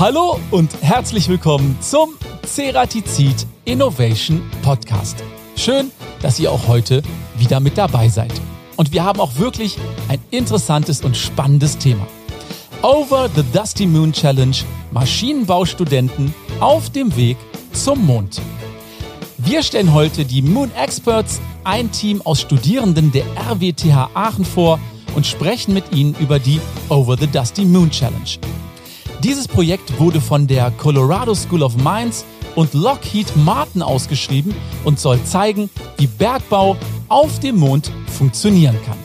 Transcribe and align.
Hallo 0.00 0.40
und 0.50 0.72
herzlich 0.80 1.28
willkommen 1.28 1.76
zum 1.82 2.14
Ceratizid 2.46 3.46
Innovation 3.66 4.40
Podcast. 4.62 5.22
Schön, 5.56 5.90
dass 6.22 6.40
ihr 6.40 6.50
auch 6.50 6.68
heute 6.68 7.02
wieder 7.36 7.60
mit 7.60 7.76
dabei 7.76 8.08
seid. 8.08 8.32
Und 8.78 8.94
wir 8.94 9.04
haben 9.04 9.20
auch 9.20 9.36
wirklich 9.36 9.76
ein 10.08 10.18
interessantes 10.30 11.02
und 11.02 11.18
spannendes 11.18 11.76
Thema. 11.76 12.06
Over 12.80 13.28
the 13.36 13.42
Dusty 13.52 13.84
Moon 13.84 14.10
Challenge 14.10 14.56
Maschinenbaustudenten 14.90 16.34
auf 16.60 16.88
dem 16.88 17.14
Weg 17.14 17.36
zum 17.74 18.06
Mond. 18.06 18.40
Wir 19.36 19.62
stellen 19.62 19.92
heute 19.92 20.24
die 20.24 20.40
Moon 20.40 20.70
Experts, 20.82 21.42
ein 21.64 21.92
Team 21.92 22.22
aus 22.22 22.40
Studierenden 22.40 23.12
der 23.12 23.26
RWTH 23.36 24.08
Aachen 24.14 24.46
vor 24.46 24.80
und 25.14 25.26
sprechen 25.26 25.74
mit 25.74 25.94
ihnen 25.94 26.14
über 26.20 26.38
die 26.38 26.58
Over 26.88 27.18
the 27.18 27.26
Dusty 27.26 27.66
Moon 27.66 27.90
Challenge. 27.90 28.38
Dieses 29.22 29.46
Projekt 29.46 29.98
wurde 30.00 30.18
von 30.18 30.46
der 30.46 30.70
Colorado 30.70 31.34
School 31.34 31.62
of 31.62 31.76
Mines 31.76 32.24
und 32.54 32.72
Lockheed 32.72 33.36
Martin 33.36 33.82
ausgeschrieben 33.82 34.54
und 34.84 34.98
soll 34.98 35.22
zeigen, 35.24 35.68
wie 35.98 36.06
Bergbau 36.06 36.78
auf 37.08 37.38
dem 37.38 37.58
Mond 37.58 37.92
funktionieren 38.06 38.78
kann. 38.86 38.96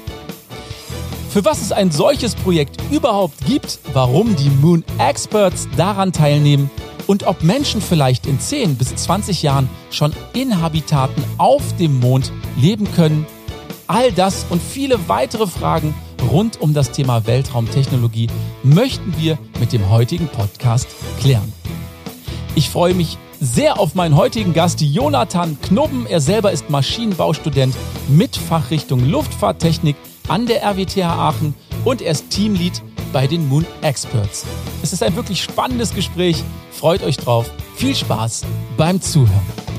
Für 1.29 1.43
was 1.43 1.61
es 1.61 1.73
ein 1.73 1.91
solches 1.91 2.33
Projekt 2.33 2.77
überhaupt 2.91 3.45
gibt, 3.45 3.79
warum 3.91 4.37
die 4.37 4.49
Moon 4.49 4.85
Experts 4.99 5.67
daran 5.75 6.13
teilnehmen 6.13 6.71
und 7.07 7.27
ob 7.27 7.43
Menschen 7.43 7.81
vielleicht 7.81 8.25
in 8.25 8.39
10 8.39 8.77
bis 8.77 8.95
20 8.95 9.43
Jahren 9.43 9.69
schon 9.91 10.13
in 10.33 10.61
Habitaten 10.61 11.21
auf 11.37 11.75
dem 11.75 11.99
Mond 11.99 12.31
leben 12.55 12.89
können, 12.93 13.25
all 13.87 14.13
das 14.13 14.45
und 14.49 14.61
viele 14.61 15.09
weitere 15.09 15.45
Fragen 15.45 15.93
rund 16.31 16.59
um 16.61 16.73
das 16.73 16.91
Thema 16.91 17.25
Weltraumtechnologie 17.25 18.27
möchten 18.63 19.15
wir 19.17 19.37
mit 19.59 19.73
dem 19.73 19.89
heutigen 19.89 20.27
Podcast 20.27 20.87
klären. 21.19 21.53
Ich 22.55 22.69
freue 22.69 22.93
mich 22.93 23.17
sehr 23.39 23.79
auf 23.79 23.95
meinen 23.95 24.15
heutigen 24.15 24.53
Gast, 24.53 24.81
Jonathan 24.81 25.59
Knubben. 25.61 26.05
Er 26.07 26.21
selber 26.21 26.51
ist 26.51 26.69
Maschinenbaustudent 26.69 27.75
mit 28.07 28.35
Fachrichtung 28.35 29.07
Luftfahrttechnik 29.09 29.95
an 30.27 30.45
der 30.45 30.63
RWTH 30.63 31.03
Aachen 31.03 31.53
und 31.83 32.01
er 32.01 32.11
ist 32.11 32.29
Teamlead 32.29 32.81
bei 33.13 33.27
den 33.27 33.47
Moon 33.47 33.65
Experts. 33.81 34.45
Es 34.83 34.93
ist 34.93 35.03
ein 35.03 35.15
wirklich 35.15 35.43
spannendes 35.43 35.93
Gespräch. 35.93 36.43
Freut 36.71 37.03
euch 37.03 37.17
drauf. 37.17 37.49
Viel 37.75 37.95
Spaß 37.95 38.43
beim 38.77 39.01
Zuhören. 39.01 39.74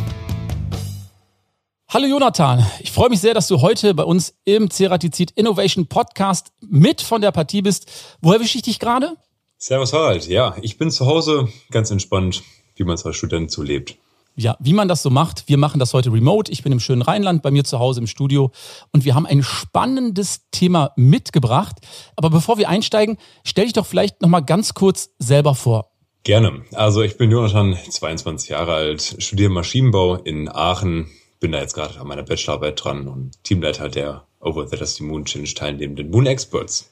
Hallo 1.88 2.06
Jonathan, 2.08 2.66
ich 2.80 2.90
freue 2.90 3.10
mich 3.10 3.20
sehr, 3.20 3.32
dass 3.32 3.46
du 3.46 3.60
heute 3.60 3.94
bei 3.94 4.02
uns 4.02 4.34
im 4.44 4.68
Ceratizid 4.70 5.30
Innovation 5.36 5.86
Podcast 5.86 6.48
mit 6.60 7.00
von 7.00 7.20
der 7.20 7.30
Partie 7.30 7.62
bist. 7.62 7.88
Wo 8.20 8.32
erwische 8.32 8.58
ich 8.58 8.62
dich 8.62 8.80
gerade? 8.80 9.16
Servus 9.56 9.92
Harald, 9.92 10.26
ja, 10.26 10.56
ich 10.62 10.78
bin 10.78 10.90
zu 10.90 11.06
Hause 11.06 11.48
ganz 11.70 11.92
entspannt, 11.92 12.42
wie 12.74 12.82
man 12.82 12.96
es 12.96 13.06
als 13.06 13.14
Student 13.14 13.52
so 13.52 13.62
lebt. 13.62 13.98
Ja, 14.34 14.56
wie 14.58 14.72
man 14.72 14.88
das 14.88 15.04
so 15.04 15.10
macht. 15.10 15.44
Wir 15.46 15.58
machen 15.58 15.78
das 15.78 15.94
heute 15.94 16.12
remote. 16.12 16.50
Ich 16.50 16.64
bin 16.64 16.72
im 16.72 16.80
schönen 16.80 17.02
Rheinland 17.02 17.44
bei 17.44 17.52
mir 17.52 17.62
zu 17.62 17.78
Hause 17.78 18.00
im 18.00 18.08
Studio 18.08 18.50
und 18.92 19.04
wir 19.04 19.14
haben 19.14 19.24
ein 19.24 19.44
spannendes 19.44 20.40
Thema 20.50 20.90
mitgebracht. 20.96 21.76
Aber 22.16 22.30
bevor 22.30 22.58
wir 22.58 22.68
einsteigen, 22.68 23.16
stell 23.44 23.66
dich 23.66 23.74
doch 23.74 23.86
vielleicht 23.86 24.22
noch 24.22 24.28
mal 24.28 24.40
ganz 24.40 24.74
kurz 24.74 25.10
selber 25.20 25.54
vor. 25.54 25.92
Gerne. 26.24 26.64
Also 26.74 27.02
ich 27.02 27.16
bin 27.16 27.30
Jonathan, 27.30 27.78
22 27.88 28.48
Jahre 28.48 28.74
alt, 28.74 29.14
studiere 29.20 29.50
Maschinenbau 29.50 30.16
in 30.16 30.48
Aachen, 30.48 31.08
bin 31.40 31.52
da 31.52 31.60
jetzt 31.60 31.74
gerade 31.74 31.98
an 32.00 32.06
meiner 32.06 32.22
Bachelorarbeit 32.22 32.82
dran 32.82 33.08
und 33.08 33.42
Teamleiter 33.44 33.88
der 33.88 34.26
Over 34.40 34.66
the 34.68 34.76
Dusty 34.76 35.02
Moon 35.02 35.24
Challenge 35.24 35.52
teilnehmenden 35.52 36.10
Moon 36.10 36.26
Experts. 36.26 36.90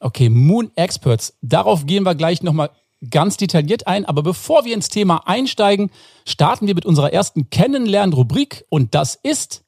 Okay, 0.00 0.28
Moon 0.28 0.70
Experts. 0.76 1.36
Darauf 1.42 1.86
gehen 1.86 2.04
wir 2.04 2.14
gleich 2.14 2.42
nochmal 2.42 2.70
ganz 3.10 3.36
detailliert 3.36 3.86
ein. 3.86 4.04
Aber 4.04 4.22
bevor 4.22 4.64
wir 4.64 4.74
ins 4.74 4.88
Thema 4.88 5.26
einsteigen, 5.26 5.90
starten 6.26 6.66
wir 6.66 6.74
mit 6.74 6.86
unserer 6.86 7.12
ersten 7.12 7.50
Kennenlernen-Rubrik 7.50 8.64
und 8.68 8.94
das 8.94 9.14
ist 9.14 9.64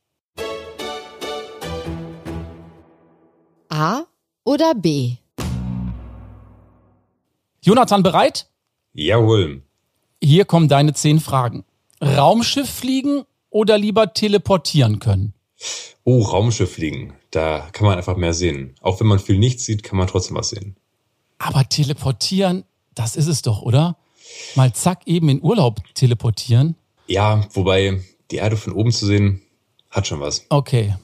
A 3.69 4.05
oder 4.45 4.75
B? 4.75 5.17
Jonathan 7.63 8.03
bereit? 8.03 8.49
Jawohl. 8.93 9.63
Hier 10.23 10.45
kommen 10.45 10.69
deine 10.69 10.95
zehn 10.95 11.21
Fragen. 11.21 11.65
Raumschiff 12.03 12.69
fliegen 12.69 13.25
oder 13.51 13.79
lieber 13.79 14.13
teleportieren 14.13 14.99
können? 14.99 15.35
Oh, 16.05 16.23
Raumschiff 16.23 16.75
fliegen. 16.75 17.15
Da 17.31 17.69
kann 17.73 17.87
man 17.87 17.99
einfach 17.99 18.17
mehr 18.17 18.33
sehen. 18.33 18.75
Auch 18.81 19.01
wenn 19.01 19.07
man 19.07 19.19
viel 19.19 19.39
nichts 19.39 19.65
sieht, 19.65 19.83
kann 19.83 19.99
man 19.99 20.07
trotzdem 20.07 20.37
was 20.37 20.51
sehen. 20.51 20.77
Aber 21.39 21.69
teleportieren, 21.69 22.65
das 22.95 23.17
ist 23.17 23.27
es 23.27 23.43
doch, 23.43 23.63
oder? 23.63 23.97
Mal 24.55 24.73
zack, 24.73 25.03
eben 25.07 25.29
in 25.29 25.43
Urlaub 25.43 25.81
teleportieren. 25.95 26.77
Ja, 27.07 27.47
wobei 27.53 28.03
die 28.31 28.37
Erde 28.37 28.57
von 28.57 28.73
oben 28.73 28.93
zu 28.93 29.07
sehen, 29.07 29.43
hat 29.91 30.07
schon 30.07 30.21
was. 30.21 30.45
Okay. 30.49 30.95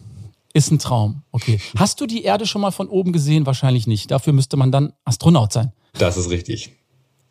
Ist 0.52 0.70
ein 0.70 0.78
Traum. 0.78 1.22
Okay. 1.32 1.60
Hast 1.76 2.00
du 2.00 2.06
die 2.06 2.22
Erde 2.22 2.46
schon 2.46 2.60
mal 2.60 2.70
von 2.70 2.88
oben 2.88 3.12
gesehen? 3.12 3.44
Wahrscheinlich 3.44 3.86
nicht. 3.86 4.10
Dafür 4.10 4.32
müsste 4.32 4.56
man 4.56 4.70
dann 4.70 4.92
Astronaut 5.04 5.52
sein. 5.52 5.72
Das 5.94 6.16
ist 6.16 6.30
richtig. 6.30 6.72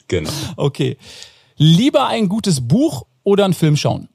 Genau. 0.08 0.30
Okay. 0.58 0.98
Lieber 1.56 2.08
ein 2.08 2.28
gutes 2.28 2.68
Buch 2.68 3.06
oder 3.24 3.46
einen 3.46 3.54
Film 3.54 3.76
schauen? 3.76 4.10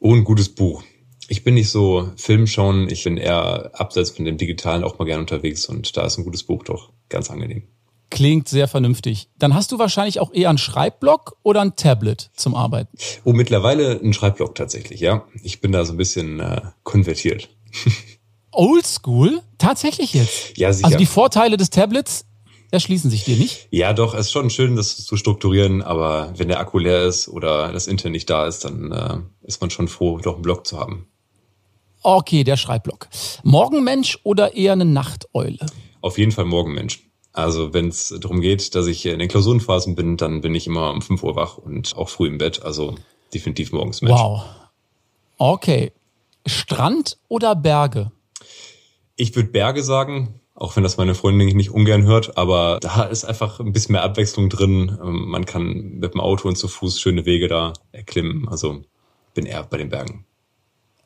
Oh, 0.00 0.14
ein 0.14 0.24
gutes 0.24 0.48
Buch. 0.48 0.82
Ich 1.28 1.44
bin 1.44 1.54
nicht 1.54 1.68
so 1.68 2.10
Film 2.16 2.46
schauen, 2.46 2.88
ich 2.88 3.04
bin 3.04 3.18
eher 3.18 3.70
abseits 3.74 4.10
von 4.10 4.24
dem 4.24 4.38
Digitalen 4.38 4.82
auch 4.82 4.98
mal 4.98 5.04
gern 5.04 5.20
unterwegs 5.20 5.66
und 5.66 5.96
da 5.96 6.06
ist 6.06 6.18
ein 6.18 6.24
gutes 6.24 6.42
Buch 6.42 6.62
doch 6.62 6.90
ganz 7.08 7.30
angenehm. 7.30 7.64
Klingt 8.10 8.48
sehr 8.48 8.68
vernünftig. 8.68 9.28
Dann 9.38 9.54
hast 9.54 9.70
du 9.70 9.78
wahrscheinlich 9.78 10.18
auch 10.18 10.32
eher 10.32 10.48
einen 10.48 10.56
Schreibblock 10.56 11.36
oder 11.42 11.60
ein 11.60 11.76
Tablet 11.76 12.30
zum 12.34 12.54
Arbeiten? 12.54 12.96
Oh, 13.24 13.34
mittlerweile 13.34 14.00
ein 14.02 14.14
Schreibblock 14.14 14.54
tatsächlich, 14.54 15.00
ja. 15.00 15.26
Ich 15.42 15.60
bin 15.60 15.72
da 15.72 15.84
so 15.84 15.92
ein 15.92 15.98
bisschen 15.98 16.40
äh, 16.40 16.62
konvertiert. 16.84 17.50
Oldschool? 18.50 19.42
Tatsächlich 19.58 20.14
jetzt? 20.14 20.56
Ja, 20.56 20.72
sicher. 20.72 20.86
Also 20.86 20.96
die 20.96 21.06
Vorteile 21.06 21.58
des 21.58 21.68
Tablets 21.68 22.24
erschließen 22.70 23.10
sich 23.10 23.24
dir 23.24 23.36
nicht? 23.36 23.68
Ja, 23.70 23.92
doch, 23.92 24.14
es 24.14 24.26
ist 24.26 24.32
schon 24.32 24.50
schön, 24.50 24.76
das 24.76 25.04
zu 25.04 25.16
strukturieren, 25.16 25.82
aber 25.82 26.32
wenn 26.36 26.48
der 26.48 26.60
Akku 26.60 26.78
leer 26.78 27.04
ist 27.04 27.28
oder 27.28 27.72
das 27.72 27.86
Internet 27.86 28.12
nicht 28.12 28.30
da 28.30 28.46
ist, 28.46 28.64
dann 28.64 28.92
äh, 28.92 29.18
ist 29.46 29.60
man 29.60 29.70
schon 29.70 29.88
froh, 29.88 30.18
doch 30.18 30.34
einen 30.34 30.42
Block 30.42 30.66
zu 30.66 30.78
haben. 30.78 31.06
Okay, 32.02 32.44
der 32.44 32.56
Schreibblock. 32.56 33.08
Morgenmensch 33.42 34.18
oder 34.22 34.54
eher 34.54 34.72
eine 34.72 34.84
Nachteule? 34.84 35.66
Auf 36.00 36.18
jeden 36.18 36.32
Fall 36.32 36.44
Morgenmensch. 36.44 37.04
Also 37.32 37.74
wenn 37.74 37.88
es 37.88 38.14
darum 38.20 38.40
geht, 38.40 38.74
dass 38.74 38.86
ich 38.86 39.04
in 39.06 39.18
den 39.18 39.28
Klausurenphasen 39.28 39.94
bin, 39.94 40.16
dann 40.16 40.40
bin 40.40 40.54
ich 40.54 40.66
immer 40.66 40.90
um 40.90 41.02
5 41.02 41.22
Uhr 41.22 41.36
wach 41.36 41.58
und 41.58 41.96
auch 41.96 42.08
früh 42.08 42.26
im 42.26 42.38
Bett. 42.38 42.62
Also 42.62 42.96
definitiv 43.32 43.72
morgens 43.72 44.02
Mensch. 44.02 44.18
Wow. 44.18 44.44
Okay. 45.36 45.92
Strand 46.46 47.18
oder 47.28 47.54
Berge? 47.54 48.10
Ich 49.16 49.34
würde 49.36 49.50
Berge 49.50 49.82
sagen, 49.82 50.40
auch 50.58 50.74
wenn 50.74 50.82
das 50.82 50.96
meine 50.96 51.14
Freundin 51.14 51.56
nicht 51.56 51.70
ungern 51.70 52.04
hört, 52.04 52.36
aber 52.36 52.78
da 52.80 53.04
ist 53.04 53.24
einfach 53.24 53.60
ein 53.60 53.72
bisschen 53.72 53.92
mehr 53.92 54.02
Abwechslung 54.02 54.50
drin. 54.50 54.98
Ähm, 55.02 55.28
man 55.28 55.44
kann 55.46 55.98
mit 56.00 56.14
dem 56.14 56.20
Auto 56.20 56.48
und 56.48 56.56
zu 56.56 56.66
Fuß 56.66 57.00
schöne 57.00 57.24
Wege 57.24 57.46
da 57.46 57.72
erklimmen. 57.92 58.48
Also 58.48 58.82
bin 59.34 59.46
eher 59.46 59.62
bei 59.62 59.76
den 59.76 59.88
Bergen. 59.88 60.26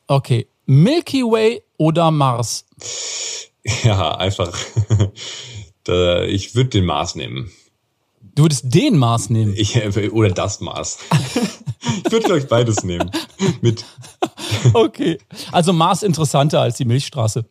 Okay. 0.07 0.47
Milky 0.65 1.23
Way 1.23 1.63
oder 1.77 2.11
Mars? 2.11 2.67
Ja, 3.85 4.17
einfach. 4.17 4.59
ich 6.27 6.55
würde 6.57 6.71
den 6.71 6.85
Mars 6.85 7.15
nehmen. 7.15 7.53
Du 8.35 8.43
würdest 8.43 8.75
den 8.75 8.99
Mars 8.99 9.31
nehmen? 9.31 9.55
Ich, 9.57 9.77
oder 10.13 10.31
das 10.31 10.61
Mars. 10.61 10.99
ich 12.05 12.11
würde, 12.11 12.27
glaube 12.27 12.39
ich, 12.41 12.49
beides 12.49 12.83
nehmen. 12.83 13.09
Mit. 13.61 13.85
Okay. 14.75 15.19
Also 15.53 15.73
Mars 15.73 16.03
interessanter 16.03 16.61
als 16.61 16.77
die 16.77 16.85
Milchstraße. 16.85 17.45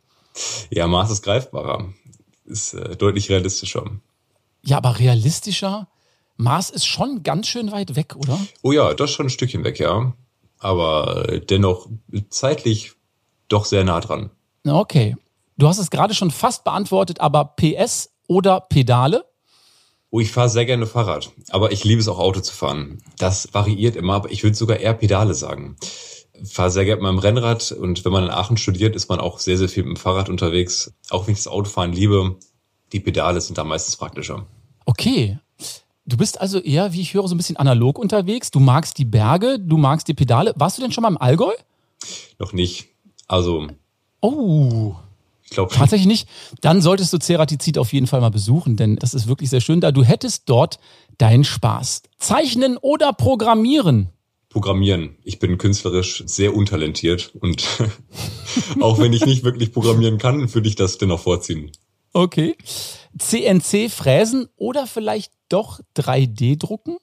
Ja, 0.70 0.88
Mars 0.88 1.12
ist 1.12 1.22
greifbarer. 1.22 1.94
Ist 2.46 2.74
äh, 2.74 2.96
deutlich 2.96 3.30
realistischer. 3.30 3.86
Ja, 4.64 4.78
aber 4.78 5.00
realistischer? 5.00 5.88
Mars 6.38 6.70
ist 6.70 6.86
schon 6.86 7.24
ganz 7.24 7.48
schön 7.48 7.72
weit 7.72 7.96
weg, 7.96 8.16
oder? 8.16 8.40
Oh 8.64 8.72
ja, 8.72 8.94
das 8.94 9.12
ist 9.12 9.16
schon 9.16 9.28
ein 9.28 9.32
Stückchen 9.32 9.64
weg, 9.64 9.80
ja. 9.80 10.14
Aber 10.60 11.40
dennoch 11.50 11.88
zeitlich 12.30 12.94
doch 13.48 13.66
sehr 13.66 13.84
nah 13.84 14.00
dran. 14.00 14.30
Okay. 14.66 15.16
Du 15.58 15.68
hast 15.68 15.78
es 15.78 15.92
gerade 15.92 16.14
schon 16.14 16.32
fast 16.32 16.64
beantwortet, 16.64 17.20
aber 17.20 17.46
PS 17.46 18.12
oder 18.28 18.62
Pedale? 18.62 19.26
Oh, 20.10 20.20
ich 20.20 20.32
fahre 20.32 20.50
sehr 20.50 20.66
gerne 20.66 20.88
Fahrrad, 20.88 21.32
aber 21.52 21.72
ich 21.72 21.84
liebe 21.84 22.02
es 22.02 22.08
auch 22.08 22.20
Auto 22.20 22.42
zu 22.42 22.54
fahren. 22.54 23.02
Das 23.18 23.54
variiert 23.54 23.96
immer, 23.96 24.16
aber 24.16 24.32
ich 24.32 24.44
würde 24.44 24.58
sogar 24.58 24.78
eher 24.78 24.94
Pedale 24.94 25.34
sagen. 25.34 25.78
Fahre 26.44 26.72
sehr 26.72 26.86
gerne 26.86 27.02
mit 27.02 27.12
meinem 27.12 27.20
Rennrad 27.20 27.72
und 27.72 28.04
wenn 28.04 28.12
man 28.12 28.24
in 28.24 28.30
Aachen 28.30 28.58
studiert, 28.58 28.96
ist 28.96 29.10
man 29.10 29.20
auch 29.20 29.40
sehr, 29.40 29.58
sehr 29.58 29.70
viel 29.70 29.84
mit 29.84 29.98
dem 29.98 30.02
Fahrrad 30.02 30.30
unterwegs. 30.30 30.94
Auch 31.10 31.28
wenn 31.28 31.34
ich 31.34 31.40
das 31.40 31.48
Autofahren 31.48 31.94
liebe, 31.94 32.38
die 32.94 33.00
Pedale 33.00 33.42
sind 33.42 33.58
da 33.58 33.64
meistens 33.64 33.96
praktischer. 33.98 34.46
Okay. 34.86 35.40
Du 36.06 36.18
bist 36.18 36.42
also 36.42 36.60
eher, 36.60 36.94
wie 36.94 37.02
ich 37.02 37.14
höre, 37.14 37.28
so 37.28 37.36
ein 37.36 37.38
bisschen 37.38 37.58
analog 37.58 38.00
unterwegs. 38.00 38.52
Du 38.52 38.60
magst 38.60 38.98
die 38.98 39.06
Berge, 39.06 39.60
du 39.60 39.78
magst 39.78 40.08
die 40.08 40.14
Pedale. 40.14 40.54
Warst 40.56 40.78
du 40.78 40.82
denn 40.82 40.92
schon 40.92 41.04
mal 41.04 41.10
im 41.10 41.18
Allgäu? 41.18 41.52
Noch 42.40 42.54
nicht. 42.54 42.90
Also. 43.28 43.68
Oh. 44.20 44.96
glaube 45.50 45.74
Tatsächlich 45.74 46.08
nicht. 46.08 46.28
Dann 46.62 46.82
solltest 46.82 47.14
du 47.14 47.20
Ceratizid 47.20 47.78
auf 47.78 47.94
jeden 47.94 48.08
Fall 48.08 48.20
mal 48.20 48.32
besuchen, 48.32 48.76
denn 48.76 48.96
das 48.96 49.14
ist 49.14 49.28
wirklich 49.28 49.50
sehr 49.50 49.62
schön 49.62 49.80
da. 49.80 49.92
Du 49.92 50.04
hättest 50.04 50.50
dort 50.50 50.80
deinen 51.18 51.44
Spaß. 51.44 52.02
Zeichnen 52.18 52.78
oder 52.78 53.14
programmieren? 53.14 54.10
Programmieren. 54.51 55.18
Ich 55.24 55.39
bin 55.39 55.57
künstlerisch 55.57 56.24
sehr 56.25 56.53
untalentiert 56.56 57.33
und 57.39 57.65
auch 58.81 59.00
wenn 59.00 59.13
ich 59.13 59.25
nicht 59.25 59.44
wirklich 59.44 59.71
programmieren 59.71 60.18
kann, 60.18 60.53
würde 60.53 60.68
ich 60.68 60.75
das 60.75 60.98
dennoch 60.98 61.21
vorziehen. 61.21 61.71
Okay. 62.13 62.57
CNC 63.18 63.89
fräsen 63.89 64.50
oder 64.57 64.88
vielleicht 64.88 65.31
doch 65.50 65.80
3D 65.98 66.59
drucken? 66.59 66.98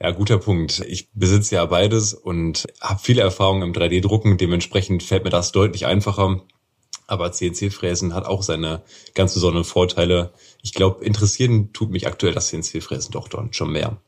Ja, 0.00 0.12
guter 0.12 0.38
Punkt. 0.38 0.84
Ich 0.86 1.10
besitze 1.12 1.56
ja 1.56 1.66
beides 1.66 2.14
und 2.14 2.66
habe 2.80 3.00
viele 3.02 3.22
Erfahrungen 3.22 3.62
im 3.62 3.72
3D-Drucken. 3.72 4.38
Dementsprechend 4.38 5.02
fällt 5.02 5.24
mir 5.24 5.30
das 5.30 5.50
deutlich 5.50 5.86
einfacher. 5.86 6.42
Aber 7.08 7.32
CNC-Fräsen 7.32 8.14
hat 8.14 8.26
auch 8.26 8.42
seine 8.42 8.82
ganz 9.14 9.34
besonderen 9.34 9.64
Vorteile. 9.64 10.32
Ich 10.62 10.74
glaube, 10.74 11.04
interessieren 11.04 11.72
tut 11.72 11.90
mich 11.90 12.06
aktuell 12.06 12.34
das 12.34 12.48
CNC-Fräsen 12.48 13.10
doch 13.12 13.28
schon 13.50 13.72
mehr. 13.72 14.00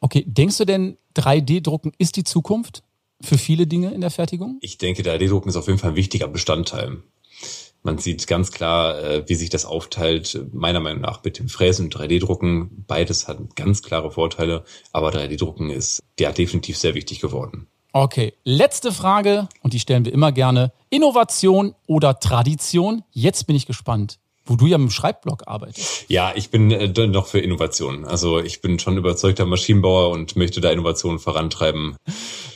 Okay, 0.00 0.24
denkst 0.26 0.58
du 0.58 0.64
denn, 0.64 0.96
3D-Drucken 1.16 1.92
ist 1.98 2.16
die 2.16 2.24
Zukunft 2.24 2.82
für 3.20 3.38
viele 3.38 3.66
Dinge 3.66 3.90
in 3.92 4.00
der 4.00 4.10
Fertigung? 4.10 4.58
Ich 4.60 4.78
denke, 4.78 5.02
3D-Drucken 5.02 5.48
ist 5.48 5.56
auf 5.56 5.66
jeden 5.66 5.78
Fall 5.78 5.90
ein 5.90 5.96
wichtiger 5.96 6.28
Bestandteil. 6.28 7.02
Man 7.82 7.98
sieht 7.98 8.26
ganz 8.26 8.50
klar, 8.50 9.02
äh, 9.02 9.28
wie 9.28 9.34
sich 9.34 9.50
das 9.50 9.64
aufteilt, 9.64 10.46
meiner 10.52 10.80
Meinung 10.80 11.00
nach 11.00 11.22
mit 11.24 11.38
dem 11.38 11.48
Fräsen 11.48 11.86
und 11.86 11.96
3D-Drucken. 11.96 12.84
Beides 12.86 13.28
hat 13.28 13.56
ganz 13.56 13.82
klare 13.82 14.10
Vorteile, 14.10 14.64
aber 14.92 15.10
3D-Drucken 15.10 15.70
ist 15.70 16.02
ja 16.18 16.32
definitiv 16.32 16.76
sehr 16.76 16.94
wichtig 16.94 17.20
geworden. 17.20 17.66
Okay, 17.92 18.34
letzte 18.44 18.92
Frage 18.92 19.48
und 19.62 19.72
die 19.72 19.80
stellen 19.80 20.04
wir 20.04 20.12
immer 20.12 20.30
gerne. 20.30 20.72
Innovation 20.90 21.74
oder 21.86 22.20
Tradition? 22.20 23.02
Jetzt 23.12 23.46
bin 23.46 23.56
ich 23.56 23.66
gespannt 23.66 24.18
wo 24.48 24.56
du 24.56 24.66
ja 24.66 24.78
mit 24.78 24.88
dem 24.88 24.90
Schreibblock 24.90 25.44
arbeitest. 25.46 26.06
Ja, 26.08 26.32
ich 26.34 26.50
bin 26.50 26.70
äh, 26.70 27.06
noch 27.06 27.26
für 27.26 27.38
Innovation. 27.38 28.04
Also 28.04 28.40
ich 28.40 28.60
bin 28.60 28.78
schon 28.78 28.96
überzeugter 28.96 29.46
Maschinenbauer 29.46 30.10
und 30.10 30.36
möchte 30.36 30.60
da 30.60 30.70
Innovationen 30.70 31.18
vorantreiben. 31.18 31.96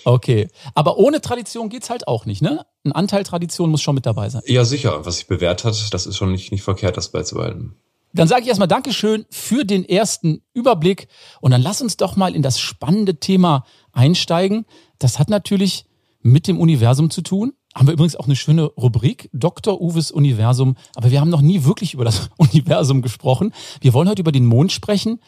Okay, 0.05 0.49
aber 0.75 0.97
ohne 0.97 1.21
Tradition 1.21 1.69
geht's 1.69 1.91
halt 1.91 2.09
auch 2.09 2.27
nicht, 2.27 2.43
ne? 2.43 2.65
Ein 2.85 2.93
Anteil 2.93 3.23
Tradition 3.23 3.71
muss 3.71 3.83
schon 3.83 3.95
mit 3.95 4.07
dabei 4.07 4.29
sein. 4.29 4.43
Ja, 4.47 4.65
sicher. 4.65 5.05
Was 5.07 5.19
sich 5.19 5.27
bewährt 5.27 5.65
hat, 5.65 5.95
das 5.95 6.07
ist 6.07 6.17
schon 6.17 6.33
nicht, 6.33 6.51
nicht 6.51 6.63
verkehrt, 6.63 6.97
das 6.97 7.11
beizubehalten. 7.11 7.77
Dann 8.15 8.29
sage 8.29 8.43
ich 8.43 8.49
erstmal 8.49 8.69
Dankeschön 8.69 9.25
für 9.31 9.65
den 9.65 9.89
ersten 9.89 10.43
Überblick 10.53 11.09
und 11.41 11.51
dann 11.51 11.63
lass 11.63 11.81
uns 11.81 11.97
doch 11.97 12.17
mal 12.17 12.35
in 12.35 12.43
das 12.43 12.61
spannende 12.61 13.21
Thema 13.21 13.65
einsteigen. 13.93 14.67
Das 14.99 15.19
hat 15.19 15.31
natürlich 15.31 15.87
mit 16.21 16.47
dem 16.47 16.61
Universum 16.61 17.11
zu 17.11 17.23
tun 17.23 17.55
haben 17.75 17.87
wir 17.87 17.95
übrigens 17.95 18.17
auch 18.17 18.27
eine 18.27 18.37
schöne 18.37 18.65
Rubrik, 18.65 19.31
Dr. 19.33 19.81
Uwes 19.81 20.11
Universum. 20.11 20.77
Aber 20.95 21.11
wir 21.11 21.21
haben 21.21 21.31
noch 21.31 21.41
nie 21.41 21.65
wirklich 21.65 21.95
über 21.95 22.05
das 22.05 22.31
Universum 22.37 23.03
gesprochen. 23.03 23.53
Wir 23.81 23.95
wollen 23.95 24.09
heute 24.09 24.21
über 24.21 24.33
den 24.33 24.47
Mond 24.47 24.73
sprechen. 24.73 25.21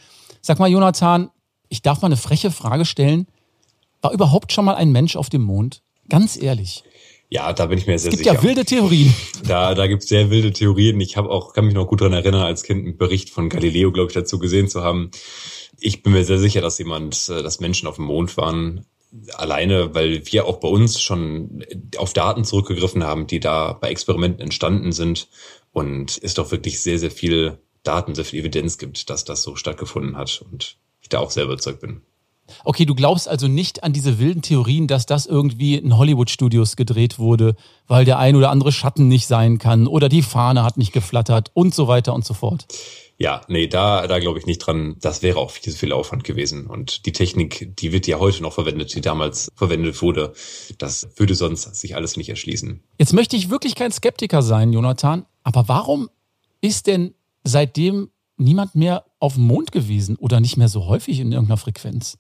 Sag 0.43 0.59
mal, 0.59 0.71
Jonathan, 0.71 1.31
ich 1.69 1.83
darf 1.83 2.03
mal 2.03 2.07
eine 2.07 2.17
freche 2.17 2.51
Frage 2.51 2.85
stellen. 2.85 3.27
War 4.03 4.13
überhaupt 4.13 4.53
schon 4.53 4.67
mal 4.67 4.75
ein 4.75 4.93
Mensch 4.93 5.17
auf 5.17 5.31
dem 5.31 5.43
Mond? 5.43 5.83
Ganz 6.11 6.37
ehrlich. 6.37 6.85
Ja, 7.31 7.53
da 7.53 7.67
bin 7.67 7.79
ich 7.79 7.87
mir 7.87 7.99
sehr 7.99 8.11
sicher. 8.11 8.21
Es 8.21 8.29
gibt 8.31 8.43
ja 8.43 8.49
wilde 8.49 8.65
Theorien. 8.65 9.15
Da, 9.47 9.75
da 9.75 9.87
gibt 9.87 10.03
es 10.03 10.09
sehr 10.09 10.31
wilde 10.31 10.53
Theorien. 10.53 11.01
Ich 11.01 11.17
habe 11.17 11.31
auch, 11.31 11.53
kann 11.53 11.67
mich 11.67 11.75
noch 11.75 11.87
gut 11.87 12.01
daran 12.01 12.15
erinnern, 12.15 12.43
als 12.43 12.63
Kind 12.63 12.85
einen 12.85 12.97
Bericht 12.97 13.29
von 13.29 13.51
Galileo, 13.51 13.93
glaube 13.93 14.11
ich, 14.11 14.15
dazu 14.15 14.39
gesehen 14.39 14.69
zu 14.69 14.83
haben. 14.83 15.11
Ich 15.81 16.03
bin 16.03 16.13
mir 16.13 16.25
sehr 16.25 16.39
sicher, 16.39 16.61
dass 16.63 16.79
jemand, 16.79 17.29
äh, 17.29 17.43
dass 17.43 17.61
Menschen 17.61 17.89
auf 17.89 17.97
dem 17.97 18.07
Mond 18.07 18.37
waren 18.37 18.87
alleine, 19.35 19.95
weil 19.95 20.27
wir 20.27 20.47
auch 20.47 20.59
bei 20.59 20.69
uns 20.69 21.01
schon 21.01 21.65
auf 21.97 22.13
Daten 22.13 22.45
zurückgegriffen 22.45 23.05
haben, 23.05 23.27
die 23.27 23.41
da 23.41 23.73
bei 23.73 23.89
Experimenten 23.89 24.41
entstanden 24.41 24.93
sind 24.93 25.29
und 25.73 26.19
es 26.23 26.35
doch 26.35 26.51
wirklich 26.51 26.81
sehr, 26.81 26.99
sehr 26.99 27.11
viel 27.11 27.59
Daten, 27.83 28.15
sehr 28.15 28.25
viel 28.25 28.41
Evidenz 28.41 28.79
gibt, 28.79 29.11
dass 29.11 29.25
das 29.25 29.43
so 29.43 29.57
stattgefunden 29.57 30.17
hat 30.17 30.43
und 30.51 30.77
ich 31.01 31.09
da 31.09 31.19
auch 31.19 31.31
sehr 31.31 31.45
überzeugt 31.45 31.81
bin. 31.81 32.03
Okay, 32.65 32.85
du 32.85 32.95
glaubst 32.95 33.27
also 33.29 33.49
nicht 33.49 33.85
an 33.85 33.93
diese 33.93 34.19
wilden 34.19 34.43
Theorien, 34.43 34.87
dass 34.87 35.07
das 35.07 35.25
irgendwie 35.27 35.77
in 35.77 35.97
Hollywood-Studios 35.97 36.77
gedreht 36.77 37.19
wurde, 37.19 37.57
weil 37.87 38.05
der 38.05 38.19
ein 38.19 38.37
oder 38.37 38.51
andere 38.51 38.73
Schatten 38.73 39.09
nicht 39.09 39.27
sein 39.27 39.59
kann 39.59 39.87
oder 39.87 40.09
die 40.09 40.23
Fahne 40.23 40.63
hat 40.63 40.77
nicht 40.77 40.93
geflattert 40.93 41.51
und 41.55 41.75
so 41.75 41.89
weiter 41.89 42.15
und 42.15 42.25
so 42.25 42.35
fort. 42.35 42.67
Ja, 43.17 43.43
nee, 43.49 43.69
da, 43.69 44.07
da 44.07 44.19
glaube 44.19 44.39
ich 44.39 44.47
nicht 44.47 44.59
dran. 44.59 44.97
Das 45.01 45.23
wäre 45.23 45.39
auch 45.39 45.51
viel 45.51 45.73
zu 45.73 45.79
viel 45.79 45.93
Aufwand 45.93 46.25
gewesen. 46.25 46.67
Und 46.67 47.07
die 47.07 47.13
Technik, 47.13 47.77
die 47.77 47.93
wird 47.93 48.07
ja 48.07 48.19
heute 48.19 48.43
noch 48.43 48.53
verwendet, 48.53 48.95
die 48.95 49.01
damals 49.01 49.51
verwendet 49.55 50.03
wurde. 50.03 50.33
Das 50.79 51.09
würde 51.17 51.35
sonst 51.35 51.75
sich 51.77 51.95
alles 51.95 52.17
nicht 52.17 52.29
erschließen. 52.29 52.83
Jetzt 52.99 53.13
möchte 53.13 53.37
ich 53.37 53.51
wirklich 53.51 53.77
kein 53.77 53.93
Skeptiker 53.93 54.43
sein, 54.43 54.73
Jonathan. 54.73 55.27
Aber 55.45 55.69
warum 55.69 56.11
ist 56.61 56.87
denn 56.87 57.15
seitdem 57.45 58.11
niemand 58.37 58.75
mehr 58.75 59.05
auf 59.21 59.35
dem 59.35 59.45
Mond 59.45 59.71
gewesen 59.71 60.17
oder 60.17 60.41
nicht 60.41 60.57
mehr 60.57 60.69
so 60.69 60.87
häufig 60.87 61.21
in 61.21 61.31
irgendeiner 61.31 61.57
Frequenz? 61.57 62.19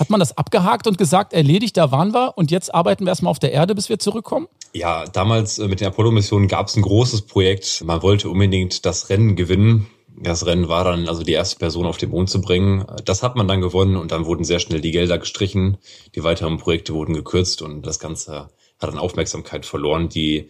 Hat 0.00 0.10
man 0.10 0.20
das 0.20 0.36
abgehakt 0.36 0.86
und 0.86 0.98
gesagt, 0.98 1.32
erledigt, 1.32 1.76
da 1.76 1.92
waren 1.92 2.12
wir 2.12 2.36
und 2.36 2.50
jetzt 2.50 2.74
arbeiten 2.74 3.04
wir 3.04 3.10
erstmal 3.10 3.30
auf 3.30 3.38
der 3.38 3.52
Erde, 3.52 3.74
bis 3.74 3.88
wir 3.88 3.98
zurückkommen? 3.98 4.48
Ja, 4.72 5.06
damals 5.06 5.58
äh, 5.58 5.68
mit 5.68 5.80
den 5.80 5.88
Apollo-Missionen 5.88 6.48
gab 6.48 6.68
es 6.68 6.76
ein 6.76 6.82
großes 6.82 7.22
Projekt. 7.22 7.82
Man 7.84 8.02
wollte 8.02 8.28
unbedingt 8.28 8.84
das 8.84 9.10
Rennen 9.10 9.36
gewinnen 9.36 9.88
das 10.20 10.46
Rennen 10.46 10.68
war 10.68 10.84
dann 10.84 11.08
also 11.08 11.22
die 11.22 11.32
erste 11.32 11.58
Person 11.58 11.86
auf 11.86 11.96
den 11.96 12.10
Mond 12.10 12.30
zu 12.30 12.40
bringen. 12.40 12.84
Das 13.04 13.22
hat 13.22 13.36
man 13.36 13.48
dann 13.48 13.60
gewonnen 13.60 13.96
und 13.96 14.12
dann 14.12 14.26
wurden 14.26 14.44
sehr 14.44 14.58
schnell 14.58 14.80
die 14.80 14.90
Gelder 14.90 15.18
gestrichen. 15.18 15.78
Die 16.14 16.24
weiteren 16.24 16.58
Projekte 16.58 16.94
wurden 16.94 17.14
gekürzt 17.14 17.62
und 17.62 17.86
das 17.86 17.98
Ganze 17.98 18.50
hat 18.80 18.90
an 18.90 18.98
Aufmerksamkeit 18.98 19.66
verloren. 19.66 20.08
Die 20.08 20.48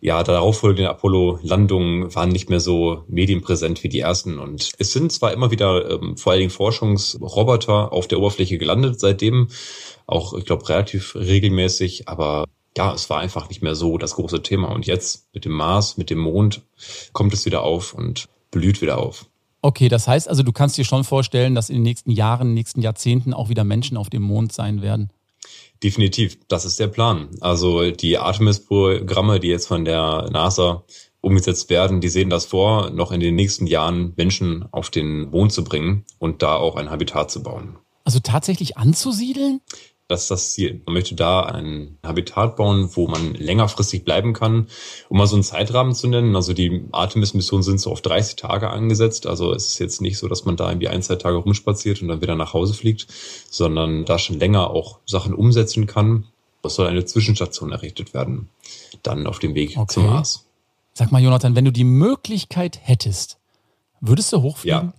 ja 0.00 0.22
darauffolgenden 0.22 0.86
Apollo-Landungen 0.86 2.14
waren 2.14 2.30
nicht 2.30 2.50
mehr 2.50 2.60
so 2.60 3.04
medienpräsent 3.08 3.82
wie 3.82 3.88
die 3.88 4.00
ersten. 4.00 4.38
Und 4.38 4.70
es 4.78 4.92
sind 4.92 5.12
zwar 5.12 5.32
immer 5.32 5.50
wieder 5.50 5.90
ähm, 5.90 6.16
vor 6.16 6.32
allen 6.32 6.40
Dingen 6.40 6.50
Forschungsroboter 6.50 7.92
auf 7.92 8.08
der 8.08 8.18
Oberfläche 8.18 8.58
gelandet 8.58 8.98
seitdem, 8.98 9.48
auch 10.06 10.34
ich 10.34 10.44
glaube 10.44 10.68
relativ 10.68 11.14
regelmäßig, 11.14 12.08
aber 12.08 12.44
ja, 12.76 12.94
es 12.94 13.10
war 13.10 13.18
einfach 13.18 13.48
nicht 13.48 13.62
mehr 13.62 13.74
so 13.74 13.98
das 13.98 14.14
große 14.14 14.42
Thema. 14.42 14.72
Und 14.72 14.86
jetzt 14.86 15.28
mit 15.34 15.44
dem 15.44 15.52
Mars, 15.52 15.96
mit 15.96 16.10
dem 16.10 16.18
Mond 16.18 16.62
kommt 17.12 17.34
es 17.34 17.44
wieder 17.44 17.62
auf 17.62 17.94
und 17.94 18.28
blüht 18.50 18.80
wieder 18.82 18.98
auf. 18.98 19.26
Okay, 19.62 19.88
das 19.88 20.08
heißt 20.08 20.28
also, 20.28 20.42
du 20.42 20.52
kannst 20.52 20.78
dir 20.78 20.84
schon 20.84 21.04
vorstellen, 21.04 21.54
dass 21.54 21.68
in 21.68 21.76
den 21.76 21.82
nächsten 21.82 22.10
Jahren, 22.10 22.42
in 22.42 22.48
den 22.48 22.54
nächsten 22.54 22.80
Jahrzehnten 22.80 23.34
auch 23.34 23.48
wieder 23.48 23.64
Menschen 23.64 23.96
auf 23.96 24.08
dem 24.08 24.22
Mond 24.22 24.52
sein 24.52 24.80
werden. 24.80 25.10
Definitiv, 25.82 26.38
das 26.48 26.64
ist 26.64 26.78
der 26.78 26.88
Plan. 26.88 27.28
Also 27.40 27.90
die 27.90 28.18
Artemis-Programme, 28.18 29.40
die 29.40 29.48
jetzt 29.48 29.66
von 29.66 29.84
der 29.84 30.28
NASA 30.30 30.84
umgesetzt 31.22 31.68
werden, 31.70 32.00
die 32.00 32.08
sehen 32.08 32.30
das 32.30 32.46
vor, 32.46 32.90
noch 32.90 33.12
in 33.12 33.20
den 33.20 33.34
nächsten 33.34 33.66
Jahren 33.66 34.14
Menschen 34.16 34.66
auf 34.72 34.90
den 34.90 35.30
Mond 35.30 35.52
zu 35.52 35.64
bringen 35.64 36.04
und 36.18 36.42
da 36.42 36.56
auch 36.56 36.76
ein 36.76 36.90
Habitat 36.90 37.30
zu 37.30 37.42
bauen. 37.42 37.76
Also 38.04 38.20
tatsächlich 38.20 38.78
anzusiedeln? 38.78 39.60
Das 40.10 40.22
ist 40.22 40.30
das 40.32 40.52
Ziel. 40.54 40.82
Man 40.86 40.94
möchte 40.94 41.14
da 41.14 41.42
ein 41.42 41.96
Habitat 42.04 42.56
bauen, 42.56 42.90
wo 42.94 43.06
man 43.06 43.32
längerfristig 43.34 44.04
bleiben 44.04 44.32
kann. 44.32 44.66
Um 45.08 45.18
mal 45.18 45.28
so 45.28 45.36
einen 45.36 45.44
Zeitrahmen 45.44 45.94
zu 45.94 46.08
nennen, 46.08 46.34
also 46.34 46.52
die 46.52 46.84
Artemis-Missionen 46.90 47.62
sind 47.62 47.80
so 47.80 47.92
auf 47.92 48.00
30 48.00 48.34
Tage 48.34 48.70
angesetzt. 48.70 49.28
Also 49.28 49.54
es 49.54 49.68
ist 49.68 49.78
jetzt 49.78 50.00
nicht 50.00 50.18
so, 50.18 50.26
dass 50.26 50.44
man 50.44 50.56
da 50.56 50.68
irgendwie 50.68 50.88
ein, 50.88 51.00
zwei 51.00 51.14
Tage 51.14 51.36
rumspaziert 51.36 52.02
und 52.02 52.08
dann 52.08 52.20
wieder 52.22 52.34
nach 52.34 52.54
Hause 52.54 52.74
fliegt, 52.74 53.06
sondern 53.50 54.04
da 54.04 54.18
schon 54.18 54.40
länger 54.40 54.70
auch 54.70 54.98
Sachen 55.06 55.32
umsetzen 55.32 55.86
kann. 55.86 56.26
Es 56.64 56.74
soll 56.74 56.88
eine 56.88 57.04
Zwischenstation 57.04 57.70
errichtet 57.70 58.12
werden, 58.12 58.48
dann 59.04 59.28
auf 59.28 59.38
dem 59.38 59.54
Weg 59.54 59.76
okay. 59.76 59.94
zum 59.94 60.06
Mars. 60.06 60.44
Sag 60.92 61.12
mal, 61.12 61.22
Jonathan, 61.22 61.54
wenn 61.54 61.64
du 61.64 61.70
die 61.72 61.84
Möglichkeit 61.84 62.80
hättest, 62.82 63.38
würdest 64.00 64.32
du 64.32 64.42
hochfliegen? 64.42 64.88
Ja. 64.88 64.94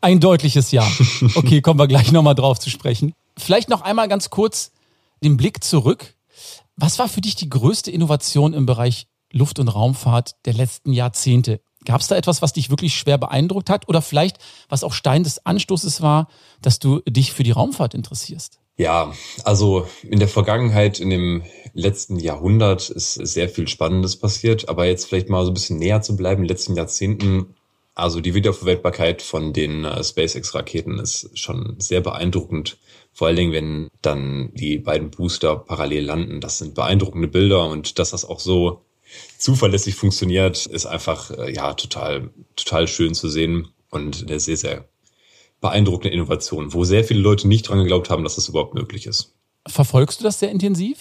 Ein 0.00 0.18
deutliches 0.18 0.72
Ja. 0.72 0.84
Okay, 1.36 1.60
kommen 1.60 1.78
wir 1.78 1.86
gleich 1.86 2.10
nochmal 2.10 2.34
drauf 2.34 2.58
zu 2.58 2.68
sprechen. 2.68 3.12
Vielleicht 3.38 3.68
noch 3.68 3.82
einmal 3.82 4.08
ganz 4.08 4.30
kurz 4.30 4.72
den 5.22 5.36
Blick 5.36 5.62
zurück. 5.62 6.14
Was 6.76 6.98
war 6.98 7.08
für 7.08 7.20
dich 7.20 7.34
die 7.36 7.48
größte 7.48 7.90
Innovation 7.90 8.52
im 8.52 8.66
Bereich 8.66 9.08
Luft- 9.32 9.58
und 9.58 9.68
Raumfahrt 9.68 10.36
der 10.44 10.54
letzten 10.54 10.92
Jahrzehnte? 10.92 11.60
Gab 11.84 12.00
es 12.00 12.08
da 12.08 12.16
etwas, 12.16 12.42
was 12.42 12.52
dich 12.52 12.70
wirklich 12.70 12.94
schwer 12.94 13.16
beeindruckt 13.16 13.70
hat 13.70 13.88
oder 13.88 14.02
vielleicht, 14.02 14.38
was 14.68 14.82
auch 14.82 14.92
Stein 14.92 15.22
des 15.22 15.44
Anstoßes 15.46 16.02
war, 16.02 16.28
dass 16.60 16.78
du 16.78 17.00
dich 17.08 17.32
für 17.32 17.44
die 17.44 17.52
Raumfahrt 17.52 17.94
interessierst? 17.94 18.58
Ja, 18.76 19.12
also 19.44 19.86
in 20.02 20.18
der 20.18 20.28
Vergangenheit, 20.28 21.00
in 21.00 21.08
dem 21.08 21.44
letzten 21.72 22.18
Jahrhundert 22.18 22.90
ist 22.90 23.14
sehr 23.14 23.48
viel 23.48 23.68
Spannendes 23.68 24.16
passiert, 24.16 24.68
aber 24.68 24.86
jetzt 24.86 25.06
vielleicht 25.06 25.30
mal 25.30 25.44
so 25.44 25.50
ein 25.50 25.54
bisschen 25.54 25.78
näher 25.78 26.02
zu 26.02 26.16
bleiben, 26.16 26.42
in 26.42 26.48
den 26.48 26.54
letzten 26.54 26.74
Jahrzehnten 26.74 27.54
also 27.96 28.20
die 28.20 28.34
Wiederverwendbarkeit 28.34 29.22
von 29.22 29.54
den 29.54 29.86
äh, 29.86 30.04
SpaceX-Raketen 30.04 30.98
ist 30.98 31.30
schon 31.36 31.76
sehr 31.78 32.02
beeindruckend. 32.02 32.76
Vor 33.16 33.28
allen 33.28 33.36
Dingen, 33.36 33.52
wenn 33.54 33.88
dann 34.02 34.50
die 34.52 34.76
beiden 34.76 35.10
Booster 35.10 35.56
parallel 35.56 36.04
landen. 36.04 36.42
Das 36.42 36.58
sind 36.58 36.74
beeindruckende 36.74 37.28
Bilder 37.28 37.66
und 37.66 37.98
dass 37.98 38.10
das 38.10 38.26
auch 38.26 38.40
so 38.40 38.82
zuverlässig 39.38 39.94
funktioniert, 39.94 40.66
ist 40.66 40.84
einfach 40.84 41.30
äh, 41.30 41.50
ja 41.50 41.72
total 41.72 42.28
total 42.56 42.86
schön 42.86 43.14
zu 43.14 43.30
sehen 43.30 43.68
und 43.88 44.26
eine 44.28 44.38
sehr 44.38 44.58
sehr 44.58 44.84
beeindruckende 45.62 46.10
Innovation, 46.10 46.74
wo 46.74 46.84
sehr 46.84 47.04
viele 47.04 47.20
Leute 47.20 47.48
nicht 47.48 47.70
dran 47.70 47.78
geglaubt 47.78 48.10
haben, 48.10 48.22
dass 48.22 48.34
das 48.34 48.50
überhaupt 48.50 48.74
möglich 48.74 49.06
ist. 49.06 49.32
Verfolgst 49.66 50.20
du 50.20 50.24
das 50.24 50.38
sehr 50.38 50.50
intensiv? 50.50 50.98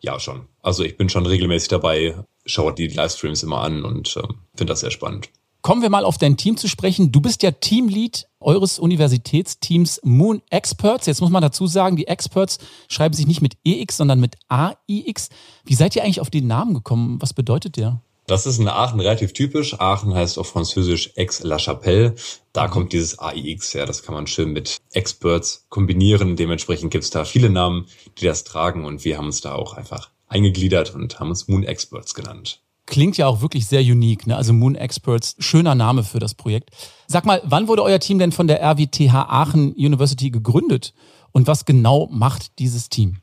Ja, 0.00 0.20
schon. 0.20 0.48
Also 0.60 0.84
ich 0.84 0.98
bin 0.98 1.08
schon 1.08 1.24
regelmäßig 1.24 1.70
dabei, 1.70 2.16
schaue 2.44 2.74
die 2.74 2.88
Livestreams 2.88 3.42
immer 3.42 3.62
an 3.62 3.82
und 3.82 4.14
äh, 4.18 4.28
finde 4.54 4.72
das 4.72 4.80
sehr 4.80 4.90
spannend. 4.90 5.30
Kommen 5.66 5.82
wir 5.82 5.90
mal 5.90 6.04
auf 6.04 6.16
dein 6.16 6.36
Team 6.36 6.56
zu 6.56 6.68
sprechen. 6.68 7.10
Du 7.10 7.20
bist 7.20 7.42
ja 7.42 7.50
Teamlead 7.50 8.28
eures 8.38 8.78
Universitätsteams 8.78 10.00
Moon 10.04 10.40
Experts. 10.48 11.06
Jetzt 11.06 11.20
muss 11.20 11.30
man 11.30 11.42
dazu 11.42 11.66
sagen, 11.66 11.96
die 11.96 12.06
Experts 12.06 12.58
schreiben 12.88 13.14
sich 13.14 13.26
nicht 13.26 13.42
mit 13.42 13.54
EX, 13.64 13.96
sondern 13.96 14.20
mit 14.20 14.36
AIX. 14.46 15.28
Wie 15.64 15.74
seid 15.74 15.96
ihr 15.96 16.04
eigentlich 16.04 16.20
auf 16.20 16.30
den 16.30 16.46
Namen 16.46 16.72
gekommen? 16.72 17.20
Was 17.20 17.34
bedeutet 17.34 17.78
der? 17.78 18.00
Das 18.28 18.46
ist 18.46 18.60
in 18.60 18.68
Aachen 18.68 19.00
relativ 19.00 19.32
typisch. 19.32 19.74
Aachen 19.80 20.14
heißt 20.14 20.38
auf 20.38 20.46
Französisch 20.46 21.10
Aix-la-Chapelle. 21.16 22.14
Da 22.52 22.68
kommt 22.68 22.92
dieses 22.92 23.18
AIX 23.18 23.74
her. 23.74 23.86
Das 23.86 24.04
kann 24.04 24.14
man 24.14 24.28
schön 24.28 24.52
mit 24.52 24.76
Experts 24.92 25.66
kombinieren. 25.68 26.36
Dementsprechend 26.36 26.92
gibt 26.92 27.02
es 27.02 27.10
da 27.10 27.24
viele 27.24 27.50
Namen, 27.50 27.86
die 28.18 28.26
das 28.26 28.44
tragen. 28.44 28.84
Und 28.84 29.04
wir 29.04 29.18
haben 29.18 29.26
uns 29.26 29.40
da 29.40 29.56
auch 29.56 29.74
einfach 29.74 30.10
eingegliedert 30.28 30.94
und 30.94 31.18
haben 31.18 31.30
uns 31.30 31.48
Moon 31.48 31.64
Experts 31.64 32.14
genannt. 32.14 32.62
Klingt 32.86 33.16
ja 33.16 33.26
auch 33.26 33.42
wirklich 33.42 33.66
sehr 33.66 33.80
unique, 33.80 34.26
ne? 34.26 34.36
Also 34.36 34.52
Moon 34.52 34.76
Experts, 34.76 35.34
schöner 35.38 35.74
Name 35.74 36.04
für 36.04 36.20
das 36.20 36.34
Projekt. 36.34 36.70
Sag 37.08 37.26
mal, 37.26 37.42
wann 37.44 37.68
wurde 37.68 37.82
euer 37.82 37.98
Team 37.98 38.18
denn 38.18 38.32
von 38.32 38.46
der 38.46 38.62
RWTH 38.62 39.12
Aachen 39.12 39.72
University 39.72 40.30
gegründet? 40.30 40.94
Und 41.32 41.46
was 41.46 41.64
genau 41.64 42.08
macht 42.10 42.58
dieses 42.60 42.88
Team? 42.88 43.18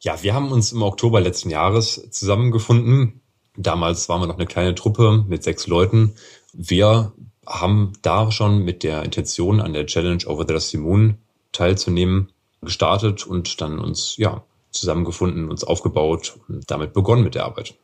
Ja, 0.00 0.22
wir 0.22 0.34
haben 0.34 0.50
uns 0.50 0.72
im 0.72 0.82
Oktober 0.82 1.20
letzten 1.20 1.50
Jahres 1.50 2.08
zusammengefunden. 2.10 3.20
Damals 3.56 4.08
waren 4.08 4.20
wir 4.20 4.26
noch 4.26 4.36
eine 4.36 4.46
kleine 4.46 4.74
Truppe 4.74 5.24
mit 5.28 5.42
sechs 5.44 5.66
Leuten. 5.66 6.14
Wir 6.52 7.12
haben 7.46 7.92
da 8.02 8.30
schon 8.32 8.64
mit 8.64 8.82
der 8.82 9.02
Intention, 9.02 9.60
an 9.60 9.72
der 9.72 9.86
Challenge 9.86 10.26
Over 10.26 10.44
the 10.46 10.54
Dusty 10.54 10.78
Moon 10.78 11.18
teilzunehmen, 11.52 12.32
gestartet 12.62 13.26
und 13.26 13.60
dann 13.60 13.78
uns, 13.78 14.16
ja, 14.16 14.42
zusammengefunden, 14.70 15.48
uns 15.48 15.64
aufgebaut 15.64 16.38
und 16.48 16.70
damit 16.70 16.92
begonnen 16.92 17.24
mit 17.24 17.34
der 17.34 17.44
Arbeit. 17.44 17.74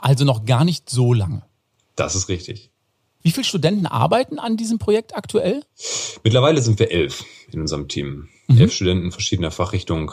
Also 0.00 0.24
noch 0.24 0.44
gar 0.44 0.64
nicht 0.64 0.90
so 0.90 1.12
lange. 1.12 1.42
Das 1.96 2.14
ist 2.14 2.28
richtig. 2.28 2.70
Wie 3.22 3.30
viele 3.30 3.44
Studenten 3.44 3.86
arbeiten 3.86 4.38
an 4.38 4.56
diesem 4.56 4.78
Projekt 4.78 5.14
aktuell? 5.14 5.62
Mittlerweile 6.24 6.62
sind 6.62 6.78
wir 6.78 6.90
elf 6.90 7.24
in 7.52 7.60
unserem 7.60 7.88
Team. 7.88 8.28
Mhm. 8.48 8.58
Elf 8.58 8.72
Studenten 8.72 9.12
verschiedener 9.12 9.50
Fachrichtungen, 9.50 10.10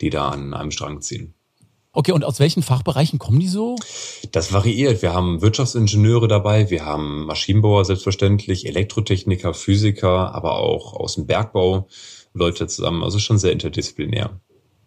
die 0.00 0.10
da 0.10 0.28
an 0.28 0.52
einem 0.52 0.70
Strang 0.70 1.00
ziehen. 1.00 1.34
Okay, 1.92 2.12
und 2.12 2.24
aus 2.24 2.38
welchen 2.38 2.62
Fachbereichen 2.62 3.18
kommen 3.18 3.40
die 3.40 3.48
so? 3.48 3.76
Das 4.30 4.52
variiert. 4.52 5.02
Wir 5.02 5.12
haben 5.12 5.42
Wirtschaftsingenieure 5.42 6.28
dabei, 6.28 6.70
wir 6.70 6.84
haben 6.84 7.24
Maschinenbauer 7.24 7.84
selbstverständlich, 7.84 8.66
Elektrotechniker, 8.66 9.54
Physiker, 9.54 10.32
aber 10.32 10.56
auch 10.56 10.94
aus 10.94 11.16
dem 11.16 11.26
Bergbau 11.26 11.88
Leute 12.32 12.68
zusammen. 12.68 13.02
Also 13.02 13.18
schon 13.18 13.38
sehr 13.38 13.50
interdisziplinär. 13.50 14.38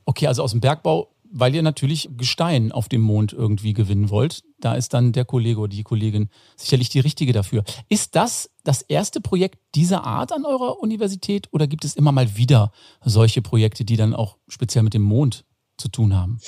Okay, 0.05 0.27
also 0.27 0.43
aus 0.43 0.51
dem 0.51 0.61
Bergbau 0.61 1.12
weil 1.33 1.55
ihr 1.55 1.63
natürlich 1.63 2.09
Gestein 2.15 2.71
auf 2.71 2.87
dem 2.87 3.01
Mond 3.01 3.33
irgendwie 3.33 3.73
gewinnen 3.73 4.09
wollt. 4.09 4.43
Da 4.59 4.75
ist 4.75 4.93
dann 4.93 5.11
der 5.11 5.25
Kollege 5.25 5.59
oder 5.59 5.69
die 5.69 5.83
Kollegin 5.83 6.29
sicherlich 6.55 6.89
die 6.89 6.99
richtige 6.99 7.33
dafür. 7.33 7.63
Ist 7.89 8.15
das 8.15 8.51
das 8.63 8.83
erste 8.83 9.19
Projekt 9.19 9.59
dieser 9.75 10.03
Art 10.03 10.31
an 10.31 10.45
eurer 10.45 10.79
Universität 10.79 11.49
oder 11.51 11.67
gibt 11.67 11.85
es 11.85 11.95
immer 11.95 12.11
mal 12.11 12.37
wieder 12.37 12.71
solche 13.03 13.41
Projekte, 13.41 13.83
die 13.83 13.97
dann 13.97 14.13
auch 14.13 14.37
speziell 14.47 14.83
mit 14.83 14.93
dem 14.93 15.01
Mond 15.01 15.43
zu 15.77 15.89
tun 15.89 16.15
haben? 16.15 16.39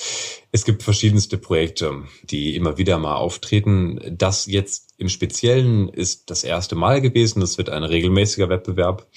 Es 0.52 0.64
gibt 0.64 0.84
verschiedenste 0.84 1.36
Projekte, 1.36 2.04
die 2.22 2.54
immer 2.54 2.78
wieder 2.78 2.98
mal 2.98 3.16
auftreten. 3.16 4.00
Das 4.16 4.46
jetzt 4.46 4.94
im 4.98 5.08
Speziellen 5.08 5.88
ist 5.88 6.30
das 6.30 6.44
erste 6.44 6.76
Mal 6.76 7.00
gewesen. 7.00 7.40
Das 7.40 7.58
wird 7.58 7.70
ein 7.70 7.82
regelmäßiger 7.82 8.48
Wettbewerb. 8.48 9.08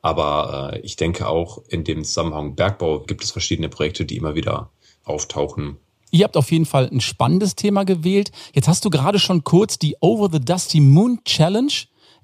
Aber 0.00 0.74
äh, 0.74 0.80
ich 0.80 0.94
denke 0.94 1.26
auch 1.26 1.64
in 1.68 1.82
dem 1.82 2.04
Zusammenhang 2.04 2.54
Bergbau 2.54 3.00
gibt 3.00 3.24
es 3.24 3.32
verschiedene 3.32 3.68
Projekte, 3.68 4.04
die 4.04 4.16
immer 4.16 4.36
wieder 4.36 4.70
auftauchen. 5.08 5.78
Ihr 6.10 6.24
habt 6.24 6.36
auf 6.36 6.50
jeden 6.50 6.64
Fall 6.64 6.88
ein 6.90 7.00
spannendes 7.00 7.54
Thema 7.54 7.84
gewählt. 7.84 8.32
Jetzt 8.54 8.68
hast 8.68 8.84
du 8.84 8.90
gerade 8.90 9.18
schon 9.18 9.44
kurz 9.44 9.78
die 9.78 9.96
Over 10.00 10.30
the 10.32 10.40
Dusty 10.40 10.80
Moon 10.80 11.20
Challenge 11.24 11.72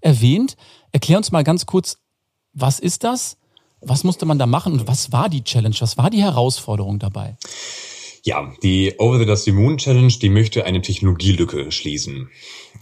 erwähnt. 0.01 0.57
Erklär 0.93 1.19
uns 1.19 1.33
mal 1.33 1.45
ganz 1.45 1.67
kurz, 1.67 1.99
was 2.53 2.81
ist 2.81 3.05
das? 3.05 3.37
Was 3.81 4.05
musste 4.05 4.25
man 4.25 4.39
da 4.39 4.47
machen 4.47 4.73
und 4.73 4.87
was 4.87 5.13
war 5.13 5.29
die 5.29 5.45
Challenge? 5.45 5.77
Was 5.81 5.99
war 5.99 6.09
die 6.09 6.23
Herausforderung 6.23 6.99
dabei? 6.99 7.37
Ja, 8.23 8.55
die 8.63 8.95
Over 8.99 9.19
the 9.19 9.27
Dusty 9.27 9.53
Moon 9.53 9.77
Challenge, 9.77 10.13
die 10.13 10.31
möchte 10.31 10.65
eine 10.65 10.81
Technologielücke 10.81 11.71
schließen. 11.71 12.31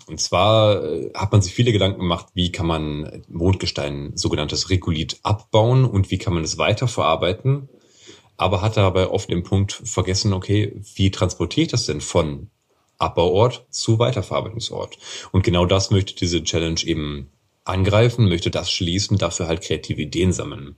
Und 0.07 0.21
zwar 0.21 0.85
äh, 0.85 1.11
hat 1.15 1.33
man 1.33 1.43
sich 1.43 1.53
viele 1.53 1.73
Gedanken 1.73 1.99
gemacht, 1.99 2.27
wie 2.35 2.53
kann 2.53 2.67
man 2.67 3.25
Mondgestein, 3.29 4.13
sogenanntes 4.15 4.71
Regulit, 4.71 5.19
abbauen 5.25 5.85
und 5.85 6.13
wie 6.13 6.19
kann 6.19 6.35
man 6.35 6.45
es 6.45 6.59
weiterverarbeiten 6.59 7.69
aber 8.43 8.63
hat 8.63 8.77
dabei 8.77 9.09
oft 9.09 9.31
den 9.31 9.43
Punkt 9.43 9.73
vergessen, 9.73 10.33
okay, 10.33 10.75
wie 10.95 11.11
transportiere 11.11 11.65
ich 11.65 11.71
das 11.71 11.87
denn 11.87 12.01
von 12.01 12.51
Abbauort 12.99 13.67
zu 13.71 13.99
Weiterverarbeitungsort? 13.99 14.99
Und 15.33 15.45
genau 15.45 15.67
das 15.67 15.91
möchte 15.91 16.15
diese 16.15 16.43
Challenge 16.43 16.81
eben 16.85 17.31
angreifen, 17.65 18.29
möchte 18.29 18.51
das 18.51 18.71
schließen, 18.73 19.19
dafür 19.19 19.47
halt 19.47 19.63
kreative 19.63 20.03
Ideen 20.03 20.33
sammeln. 20.33 20.77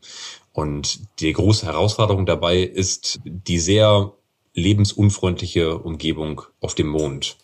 Und 0.52 1.00
die 1.21 1.33
große 1.33 1.66
Herausforderung 1.66 2.26
dabei 2.26 2.59
ist 2.61 3.21
die 3.25 3.59
sehr 3.59 4.12
lebensunfreundliche 4.54 5.78
Umgebung 5.78 6.42
auf 6.61 6.75
dem 6.75 6.88
Mond. 6.88 7.37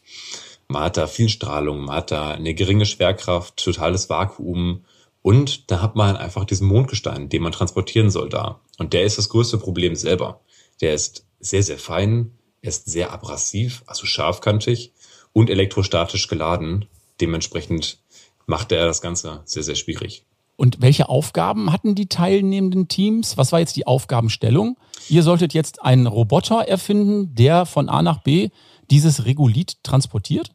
Man 0.69 0.85
hat 0.85 0.97
da 0.97 1.07
viel 1.09 1.29
Strahlung, 1.29 1.87
man 1.87 1.97
hat 1.97 2.11
da 2.13 2.31
eine 2.31 2.55
geringe 2.55 2.87
Schwerkraft, 2.87 3.57
totales 3.57 4.09
Vakuum 4.09 4.85
und 5.23 5.71
da 5.71 5.83
hat 5.83 5.97
man 5.97 6.17
einfach 6.17 6.45
diesen 6.45 6.67
Mondgestein, 6.67 7.29
den 7.29 7.43
man 7.43 7.53
transportieren 7.53 8.11
soll 8.11 8.29
da. 8.29 8.61
Und 8.79 8.93
der 8.93 9.05
ist 9.05 9.19
das 9.19 9.29
größte 9.29 9.59
Problem 9.59 9.95
selber. 9.95 10.41
Der 10.81 10.95
ist 10.95 11.27
sehr, 11.41 11.63
sehr 11.63 11.79
fein, 11.79 12.33
er 12.63 12.69
ist 12.69 12.91
sehr 12.91 13.13
abrasiv, 13.13 13.83
also 13.87 14.07
scharfkantig 14.07 14.93
und 15.33 15.51
elektrostatisch 15.51 16.29
geladen. 16.29 16.87
Dementsprechend 17.21 17.99
macht 18.47 18.73
er 18.73 18.87
das 18.87 19.01
Ganze 19.01 19.43
sehr, 19.45 19.63
sehr 19.63 19.75
schwierig. 19.75 20.25
Und 20.57 20.83
welche 20.83 21.09
Aufgaben 21.09 21.73
hatten 21.73 21.95
die 21.95 22.07
teilnehmenden 22.07 22.89
Teams? 22.89 23.39
Was 23.39 23.51
war 23.51 23.61
jetzt 23.61 23.77
die 23.77 23.87
Aufgabenstellung? 23.87 24.77
Ihr 25.09 25.23
solltet 25.23 25.55
jetzt 25.55 25.83
einen 25.83 26.07
Roboter 26.07 26.69
erfinden, 26.69 27.35
der 27.35 27.65
von 27.65 27.89
A 27.89 28.03
nach 28.03 28.23
B 28.23 28.51
dieses 28.91 29.25
Regulit 29.25 29.83
transportiert? 29.83 30.51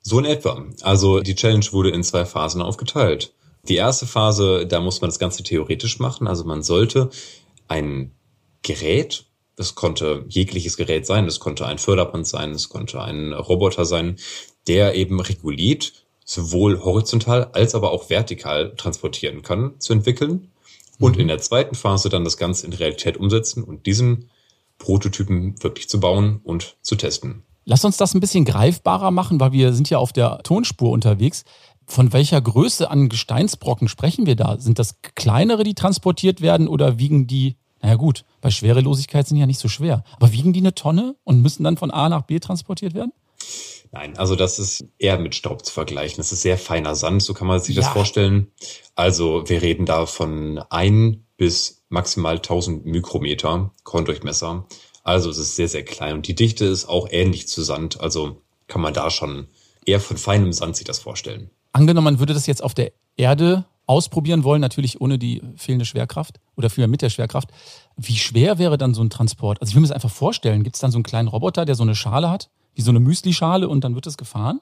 So 0.00 0.18
in 0.20 0.26
etwa. 0.26 0.64
Also 0.82 1.20
die 1.20 1.34
Challenge 1.34 1.66
wurde 1.72 1.90
in 1.90 2.04
zwei 2.04 2.24
Phasen 2.24 2.62
aufgeteilt. 2.62 3.32
Die 3.68 3.76
erste 3.76 4.06
Phase, 4.06 4.66
da 4.66 4.80
muss 4.80 5.00
man 5.00 5.10
das 5.10 5.18
Ganze 5.18 5.42
theoretisch 5.42 5.98
machen. 5.98 6.26
Also 6.26 6.44
man 6.44 6.62
sollte 6.62 7.10
ein 7.68 8.12
Gerät, 8.62 9.26
das 9.56 9.74
konnte 9.74 10.24
jegliches 10.28 10.76
Gerät 10.76 11.06
sein, 11.06 11.26
das 11.26 11.40
konnte 11.40 11.66
ein 11.66 11.78
Förderband 11.78 12.26
sein, 12.26 12.52
das 12.52 12.68
konnte 12.68 13.02
ein 13.02 13.32
Roboter 13.32 13.84
sein, 13.84 14.16
der 14.66 14.94
eben 14.94 15.20
Regulit 15.20 15.92
sowohl 16.24 16.82
horizontal 16.82 17.50
als 17.52 17.74
aber 17.74 17.90
auch 17.90 18.10
vertikal 18.10 18.74
transportieren 18.76 19.42
kann, 19.42 19.80
zu 19.80 19.92
entwickeln. 19.92 20.52
Und 20.98 21.16
mhm. 21.16 21.22
in 21.22 21.28
der 21.28 21.38
zweiten 21.38 21.74
Phase 21.74 22.08
dann 22.08 22.24
das 22.24 22.36
Ganze 22.36 22.66
in 22.66 22.72
Realität 22.72 23.16
umsetzen 23.16 23.62
und 23.62 23.86
diesen 23.86 24.30
Prototypen 24.78 25.62
wirklich 25.62 25.88
zu 25.88 26.00
bauen 26.00 26.40
und 26.44 26.76
zu 26.82 26.96
testen. 26.96 27.44
Lass 27.64 27.84
uns 27.84 27.96
das 27.96 28.14
ein 28.14 28.20
bisschen 28.20 28.44
greifbarer 28.44 29.10
machen, 29.10 29.40
weil 29.40 29.52
wir 29.52 29.72
sind 29.72 29.90
ja 29.90 29.98
auf 29.98 30.12
der 30.12 30.38
Tonspur 30.42 30.90
unterwegs. 30.90 31.44
Von 31.88 32.12
welcher 32.12 32.40
Größe 32.42 32.90
an 32.90 33.08
Gesteinsbrocken 33.08 33.88
sprechen 33.88 34.26
wir 34.26 34.36
da? 34.36 34.58
Sind 34.60 34.78
das 34.78 35.00
kleinere, 35.14 35.64
die 35.64 35.74
transportiert 35.74 36.42
werden 36.42 36.68
oder 36.68 36.98
wiegen 36.98 37.26
die, 37.26 37.56
naja 37.80 37.94
gut, 37.94 38.26
bei 38.42 38.50
Schwerelosigkeit 38.50 39.26
sind 39.26 39.36
die 39.36 39.40
ja 39.40 39.46
nicht 39.46 39.58
so 39.58 39.68
schwer, 39.68 40.04
aber 40.16 40.30
wiegen 40.30 40.52
die 40.52 40.60
eine 40.60 40.74
Tonne 40.74 41.16
und 41.24 41.40
müssen 41.40 41.64
dann 41.64 41.78
von 41.78 41.90
A 41.90 42.10
nach 42.10 42.22
B 42.22 42.40
transportiert 42.40 42.92
werden? 42.92 43.12
Nein, 43.90 44.18
also 44.18 44.36
das 44.36 44.58
ist 44.58 44.84
eher 44.98 45.18
mit 45.18 45.34
Staub 45.34 45.64
zu 45.64 45.72
vergleichen. 45.72 46.18
Das 46.18 46.30
ist 46.30 46.42
sehr 46.42 46.58
feiner 46.58 46.94
Sand, 46.94 47.22
so 47.22 47.32
kann 47.32 47.48
man 47.48 47.58
sich 47.58 47.74
ja. 47.74 47.80
das 47.80 47.90
vorstellen. 47.90 48.52
Also 48.94 49.44
wir 49.46 49.62
reden 49.62 49.86
da 49.86 50.04
von 50.04 50.58
ein 50.68 51.24
bis 51.38 51.84
maximal 51.88 52.36
1000 52.36 52.84
Mikrometer 52.84 53.72
Korndurchmesser. 53.84 54.66
Also 55.04 55.30
es 55.30 55.38
ist 55.38 55.56
sehr, 55.56 55.68
sehr 55.68 55.86
klein 55.86 56.16
und 56.16 56.28
die 56.28 56.34
Dichte 56.34 56.66
ist 56.66 56.86
auch 56.86 57.08
ähnlich 57.10 57.48
zu 57.48 57.62
Sand. 57.62 57.98
Also 57.98 58.42
kann 58.66 58.82
man 58.82 58.92
da 58.92 59.10
schon 59.10 59.48
eher 59.86 60.00
von 60.00 60.18
feinem 60.18 60.52
Sand 60.52 60.76
sich 60.76 60.84
das 60.84 60.98
vorstellen. 60.98 61.50
Angenommen, 61.72 62.04
man 62.04 62.18
würde 62.18 62.34
das 62.34 62.46
jetzt 62.46 62.62
auf 62.62 62.74
der 62.74 62.92
Erde 63.16 63.64
ausprobieren 63.86 64.44
wollen, 64.44 64.60
natürlich 64.60 65.00
ohne 65.00 65.18
die 65.18 65.42
fehlende 65.56 65.86
Schwerkraft 65.86 66.40
oder 66.56 66.68
vielmehr 66.68 66.88
mit 66.88 67.00
der 67.02 67.10
Schwerkraft. 67.10 67.48
Wie 67.96 68.16
schwer 68.16 68.58
wäre 68.58 68.76
dann 68.76 68.94
so 68.94 69.02
ein 69.02 69.10
Transport? 69.10 69.60
Also 69.60 69.70
ich 69.70 69.74
will 69.74 69.80
mir 69.80 69.88
das 69.88 69.94
einfach 69.94 70.10
vorstellen. 70.10 70.62
Gibt 70.62 70.76
es 70.76 70.80
dann 70.80 70.90
so 70.90 70.98
einen 70.98 71.04
kleinen 71.04 71.28
Roboter, 71.28 71.64
der 71.64 71.74
so 71.74 71.82
eine 71.82 71.94
Schale 71.94 72.30
hat, 72.30 72.50
wie 72.74 72.82
so 72.82 72.90
eine 72.90 73.00
Müsli-Schale 73.00 73.68
und 73.68 73.84
dann 73.84 73.94
wird 73.94 74.06
das 74.06 74.18
gefahren? 74.18 74.60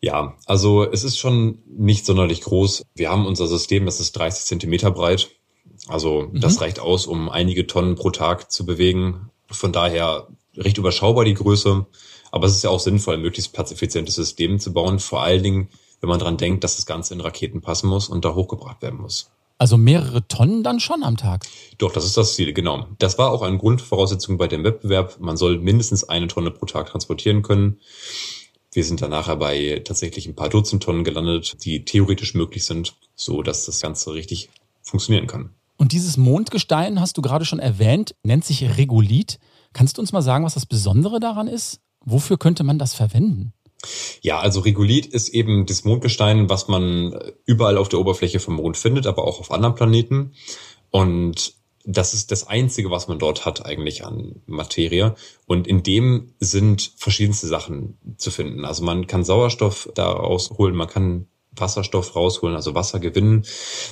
Ja, 0.00 0.36
also 0.46 0.84
es 0.84 1.04
ist 1.04 1.18
schon 1.18 1.58
nicht 1.66 2.04
sonderlich 2.06 2.42
groß. 2.42 2.84
Wir 2.94 3.10
haben 3.10 3.26
unser 3.26 3.48
System, 3.48 3.86
das 3.86 3.98
ist 3.98 4.12
30 4.12 4.44
Zentimeter 4.44 4.90
breit. 4.90 5.30
Also 5.88 6.28
mhm. 6.30 6.40
das 6.40 6.60
reicht 6.60 6.80
aus, 6.80 7.06
um 7.06 7.30
einige 7.30 7.66
Tonnen 7.66 7.94
pro 7.94 8.10
Tag 8.10 8.52
zu 8.52 8.66
bewegen. 8.66 9.30
Von 9.50 9.72
daher 9.72 10.28
recht 10.54 10.76
überschaubar 10.76 11.24
die 11.24 11.34
Größe. 11.34 11.86
Aber 12.30 12.46
es 12.46 12.54
ist 12.54 12.64
ja 12.64 12.70
auch 12.70 12.80
sinnvoll, 12.80 13.14
ein 13.14 13.22
möglichst 13.22 13.54
platzeffizientes 13.54 14.14
System 14.14 14.60
zu 14.60 14.72
bauen. 14.72 14.98
Vor 14.98 15.22
allen 15.22 15.42
Dingen, 15.42 15.68
wenn 16.00 16.08
man 16.08 16.18
dran 16.18 16.36
denkt, 16.36 16.64
dass 16.64 16.76
das 16.76 16.86
Ganze 16.86 17.14
in 17.14 17.20
Raketen 17.20 17.60
passen 17.60 17.88
muss 17.88 18.08
und 18.08 18.24
da 18.24 18.34
hochgebracht 18.34 18.82
werden 18.82 19.00
muss. 19.00 19.30
Also 19.58 19.76
mehrere 19.76 20.26
Tonnen 20.28 20.62
dann 20.62 20.78
schon 20.78 21.02
am 21.02 21.16
Tag? 21.16 21.44
Doch, 21.78 21.92
das 21.92 22.04
ist 22.04 22.16
das 22.16 22.34
Ziel, 22.34 22.52
genau. 22.52 22.86
Das 22.98 23.18
war 23.18 23.32
auch 23.32 23.42
eine 23.42 23.58
Grundvoraussetzung 23.58 24.38
bei 24.38 24.46
dem 24.46 24.62
Wettbewerb. 24.62 25.18
Man 25.18 25.36
soll 25.36 25.58
mindestens 25.58 26.04
eine 26.04 26.28
Tonne 26.28 26.52
pro 26.52 26.66
Tag 26.66 26.86
transportieren 26.90 27.42
können. 27.42 27.78
Wir 28.72 28.84
sind 28.84 29.02
dann 29.02 29.10
nachher 29.10 29.36
bei 29.36 29.82
tatsächlich 29.84 30.26
ein 30.28 30.36
paar 30.36 30.48
Dutzend 30.48 30.82
Tonnen 30.84 31.02
gelandet, 31.02 31.64
die 31.64 31.84
theoretisch 31.84 32.34
möglich 32.34 32.64
sind, 32.64 32.94
so 33.16 33.42
dass 33.42 33.66
das 33.66 33.80
Ganze 33.80 34.14
richtig 34.14 34.50
funktionieren 34.82 35.26
kann. 35.26 35.50
Und 35.76 35.92
dieses 35.92 36.16
Mondgestein, 36.16 37.00
hast 37.00 37.16
du 37.16 37.22
gerade 37.22 37.44
schon 37.44 37.58
erwähnt, 37.58 38.14
nennt 38.22 38.44
sich 38.44 38.76
Regolith. 38.76 39.38
Kannst 39.72 39.96
du 39.96 40.02
uns 40.02 40.12
mal 40.12 40.22
sagen, 40.22 40.44
was 40.44 40.54
das 40.54 40.66
Besondere 40.66 41.18
daran 41.18 41.48
ist? 41.48 41.80
Wofür 42.04 42.38
könnte 42.38 42.62
man 42.62 42.78
das 42.78 42.94
verwenden? 42.94 43.52
Ja, 44.22 44.40
also 44.40 44.60
Regolith 44.60 45.06
ist 45.06 45.28
eben 45.28 45.66
das 45.66 45.84
Mondgestein, 45.84 46.50
was 46.50 46.68
man 46.68 47.16
überall 47.44 47.78
auf 47.78 47.88
der 47.88 48.00
Oberfläche 48.00 48.40
vom 48.40 48.54
Mond 48.54 48.76
findet, 48.76 49.06
aber 49.06 49.24
auch 49.24 49.40
auf 49.40 49.52
anderen 49.52 49.74
Planeten. 49.74 50.32
Und 50.90 51.54
das 51.84 52.12
ist 52.12 52.30
das 52.30 52.46
Einzige, 52.46 52.90
was 52.90 53.08
man 53.08 53.18
dort 53.18 53.46
hat 53.46 53.64
eigentlich 53.64 54.04
an 54.04 54.42
Materie. 54.46 55.14
Und 55.46 55.66
in 55.66 55.82
dem 55.82 56.34
sind 56.38 56.92
verschiedenste 56.96 57.46
Sachen 57.46 57.96
zu 58.18 58.30
finden. 58.30 58.64
Also 58.64 58.84
man 58.84 59.06
kann 59.06 59.24
Sauerstoff 59.24 59.88
daraus 59.94 60.50
holen, 60.50 60.76
man 60.76 60.88
kann 60.88 61.28
Wasserstoff 61.60 62.14
rausholen, 62.16 62.56
also 62.56 62.74
Wasser 62.74 63.00
gewinnen. 63.00 63.44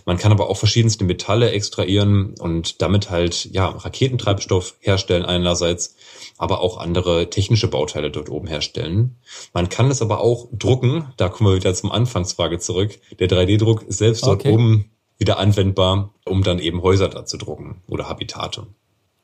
Man 0.05 0.17
kann 0.17 0.33
aber 0.33 0.49
auch 0.49 0.57
verschiedenste 0.57 1.05
Metalle 1.05 1.51
extrahieren 1.51 2.35
und 2.39 2.83
damit 2.83 3.11
halt 3.11 3.47
ja 3.53 3.69
Raketentreibstoff 3.69 4.77
herstellen 4.81 5.25
einerseits, 5.25 5.97
aber 6.39 6.61
auch 6.61 6.79
andere 6.79 7.31
technische 7.31 7.69
Bauteile 7.69 8.11
dort 8.11 8.29
oben 8.29 8.47
herstellen. 8.47 9.17
Man 9.53 9.69
kann 9.69 9.91
es 9.91 10.03
aber 10.03 10.21
auch 10.21 10.49
drucken, 10.53 11.13
da 11.17 11.29
kommen 11.29 11.51
wir 11.51 11.57
wieder 11.57 11.75
zum 11.75 11.93
Anfangsfrage 11.93 12.59
zurück. 12.59 12.99
Der 13.19 13.29
3D-Druck 13.29 13.85
selbst 13.89 14.27
dort 14.27 14.41
okay. 14.41 14.53
oben 14.53 14.91
wieder 15.19 15.39
anwendbar, 15.39 16.15
um 16.25 16.43
dann 16.43 16.59
eben 16.59 16.83
Häuser 16.83 17.09
da 17.09 17.25
zu 17.25 17.37
drucken 17.39 17.83
oder 17.89 18.09
Habitate. 18.09 18.67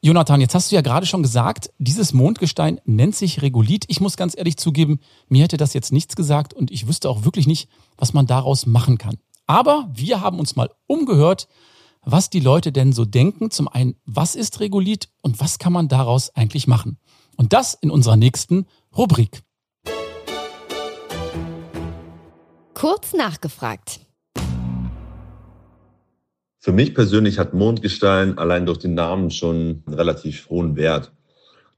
Jonathan, 0.04 0.40
jetzt 0.40 0.56
hast 0.56 0.73
du 0.73 0.75
ja 0.75 0.80
gerade 0.80 1.06
schon 1.06 1.23
gesagt, 1.23 1.71
dieses 1.78 2.12
Mondgestein 2.12 2.80
nennt 2.85 3.14
sich 3.14 3.40
Regolith. 3.40 3.85
Ich 3.87 4.00
muss 4.00 4.16
ganz 4.16 4.37
ehrlich 4.37 4.56
zugeben, 4.56 4.99
mir 5.28 5.44
hätte 5.44 5.59
das 5.59 5.75
jetzt 5.75 5.92
nichts 5.92 6.16
gesagt 6.16 6.52
und 6.52 6.73
ich 6.73 6.88
wüsste 6.88 7.09
auch 7.09 7.25
wirklich 7.25 7.47
nicht, 7.47 7.68
was 7.97 8.12
man 8.12 8.26
daraus 8.26 8.66
machen 8.66 8.99
kann. 8.99 9.18
Aber 9.47 9.88
wir 9.94 10.21
haben 10.21 10.40
uns 10.40 10.56
mal 10.56 10.71
umgehört, 10.88 11.47
was 12.04 12.30
die 12.30 12.40
Leute 12.40 12.73
denn 12.73 12.92
so 12.92 13.04
denken. 13.04 13.52
Zum 13.52 13.68
einen, 13.68 13.94
was 14.04 14.35
ist 14.35 14.59
Regolith 14.59 15.09
und 15.21 15.38
was 15.38 15.61
kann 15.61 15.73
man 15.73 15.87
daraus 15.87 16.35
eigentlich 16.35 16.66
machen? 16.66 16.99
Und 17.37 17.52
das 17.52 17.75
in 17.75 17.92
unserer 17.92 18.16
nächsten 18.16 18.66
Rubrik. 18.97 19.44
Kurz 22.75 23.12
nachgefragt. 23.12 24.00
Für 26.64 26.71
mich 26.71 26.95
persönlich 26.95 27.40
hat 27.40 27.54
Mondgestein 27.54 28.38
allein 28.38 28.66
durch 28.66 28.78
den 28.78 28.95
Namen 28.95 29.33
schon 29.33 29.83
einen 29.85 29.95
relativ 29.95 30.49
hohen 30.49 30.76
Wert. 30.76 31.11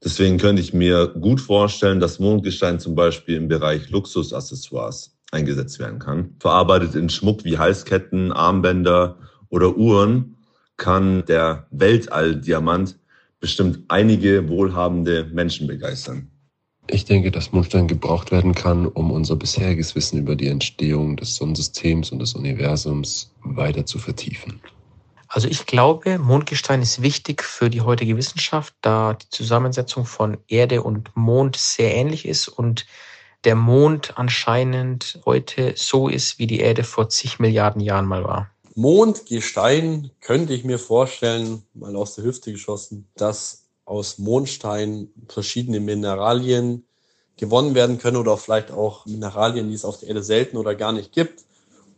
Deswegen 0.05 0.37
könnte 0.37 0.61
ich 0.61 0.75
mir 0.75 1.07
gut 1.07 1.41
vorstellen, 1.41 2.01
dass 2.01 2.19
Mondgestein 2.19 2.79
zum 2.79 2.95
Beispiel 2.95 3.37
im 3.37 3.49
Bereich 3.49 3.89
Luxusaccessoires 3.89 5.17
eingesetzt 5.33 5.79
werden 5.79 6.01
kann. 6.01 6.37
Verarbeitet 6.39 6.97
in 6.97 7.09
Schmuck 7.09 7.47
wie 7.47 7.57
Halsketten, 7.57 8.31
Armbänder 8.31 9.17
oder 9.49 9.75
Uhren 9.75 10.37
kann 10.77 11.25
der 11.25 11.67
Weltall-Diamant 11.71 12.99
bestimmt 13.41 13.79
einige 13.89 14.51
wohlhabende 14.51 15.25
Menschen 15.33 15.67
begeistern. 15.67 16.29
Ich 16.89 17.07
denke, 17.07 17.31
dass 17.31 17.53
Mondstein 17.53 17.89
gebraucht 17.89 18.33
werden 18.33 18.55
kann, 18.55 18.87
um 18.87 19.11
unser 19.11 19.37
bisheriges 19.37 19.95
Wissen 19.95 20.19
über 20.19 20.37
die 20.37 20.49
Entstehung 20.49 21.17
des 21.17 21.37
Sonnensystems 21.37 22.13
und 22.13 22.19
des 22.19 22.35
Universums 22.35 23.33
weiter 23.43 23.87
zu 23.87 23.99
vertiefen. 23.99 24.61
Also 25.35 25.49
ich 25.49 25.67
glaube, 25.67 26.21
Mondgestein 26.21 26.81
ist 26.81 27.03
wichtig 27.03 27.43
für 27.43 27.69
die 27.69 27.81
heutige 27.81 28.17
Wissenschaft, 28.17 28.73
da 28.83 29.15
die 29.15 29.29
Zusammensetzung 29.31 30.07
von 30.07 30.39
Erde 30.47 30.81
und 30.81 31.11
Mond 31.17 31.57
sehr 31.57 31.93
ähnlich 31.93 32.25
ist 32.25 32.47
und 32.47 32.87
der 33.43 33.57
Mond 33.57 34.17
anscheinend 34.17 35.19
heute 35.25 35.75
so 35.77 36.07
ist, 36.07 36.39
wie 36.39 36.47
die 36.47 36.61
Erde 36.61 36.85
vor 36.85 37.09
zig 37.09 37.41
Milliarden 37.41 37.81
Jahren 37.81 38.07
mal 38.07 38.23
war. 38.23 38.49
Mondgestein 38.77 40.13
könnte 40.21 40.55
ich 40.55 40.63
mir 40.63 40.79
vorstellen, 40.79 41.65
mal 41.75 41.97
aus 41.97 42.15
der 42.15 42.23
Hüfte 42.23 42.53
geschossen, 42.53 43.09
dass 43.17 43.65
aus 43.87 44.19
Mondstein 44.19 45.09
verschiedene 45.29 45.81
Mineralien 45.81 46.85
gewonnen 47.37 47.75
werden 47.75 47.99
können 47.99 48.19
oder 48.19 48.37
vielleicht 48.37 48.71
auch 48.71 49.05
Mineralien, 49.05 49.69
die 49.69 49.75
es 49.75 49.85
auf 49.85 49.99
der 49.99 50.11
Erde 50.11 50.23
selten 50.23 50.59
oder 50.59 50.77
gar 50.77 50.93
nicht 50.93 51.11
gibt, 51.11 51.43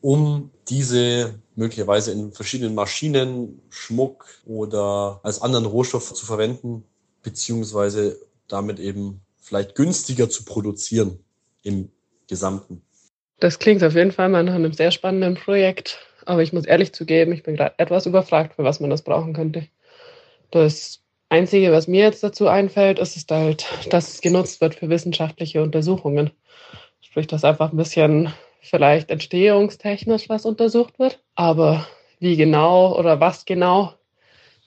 um 0.01 0.51
diese 0.69 1.35
möglicherweise 1.55 2.13
in 2.13 2.33
verschiedenen 2.33 2.75
Maschinen, 2.75 3.61
Schmuck 3.71 4.27
oder 4.47 5.21
als 5.23 5.41
anderen 5.41 5.67
Rohstoff 5.67 6.13
zu 6.13 6.27
verwenden, 6.27 6.85
beziehungsweise 7.23 8.19
damit 8.49 8.79
eben 8.79 9.21
vielleicht 9.41 9.75
günstiger 9.75 10.29
zu 10.29 10.45
produzieren 10.45 11.19
im 11.63 11.91
Gesamten. 12.29 12.83
Das 13.39 13.59
klingt 13.59 13.83
auf 13.85 13.95
jeden 13.95 14.13
Fall 14.13 14.29
mal 14.29 14.43
nach 14.43 14.55
einem 14.55 14.73
sehr 14.73 14.91
spannenden 14.91 15.35
Projekt. 15.35 15.99
Aber 16.25 16.43
ich 16.43 16.53
muss 16.53 16.65
ehrlich 16.65 16.93
zugeben, 16.93 17.33
ich 17.33 17.43
bin 17.43 17.57
gerade 17.57 17.79
etwas 17.79 18.07
überfragt, 18.07 18.55
für 18.55 18.65
was 18.65 18.81
man 18.81 18.91
das 18.91 19.03
brauchen 19.03 19.33
könnte. 19.33 19.69
Das 20.51 21.01
Einzige, 21.29 21.73
was 21.73 21.87
mir 21.87 22.03
jetzt 22.03 22.23
dazu 22.23 22.49
einfällt, 22.49 22.99
ist, 22.99 23.17
ist 23.17 23.31
halt, 23.31 23.67
dass 23.91 24.15
es 24.15 24.21
genutzt 24.21 24.61
wird 24.61 24.75
für 24.75 24.89
wissenschaftliche 24.89 25.63
Untersuchungen. 25.63 26.31
Sprich, 27.01 27.27
dass 27.27 27.45
einfach 27.45 27.73
ein 27.73 27.77
bisschen 27.77 28.33
vielleicht 28.61 29.11
entstehungstechnisch 29.11 30.29
was 30.29 30.45
untersucht 30.45 30.99
wird. 30.99 31.23
Aber 31.35 31.87
wie 32.19 32.37
genau 32.37 32.99
oder 32.99 33.21
was 33.21 33.45
genau, 33.45 33.95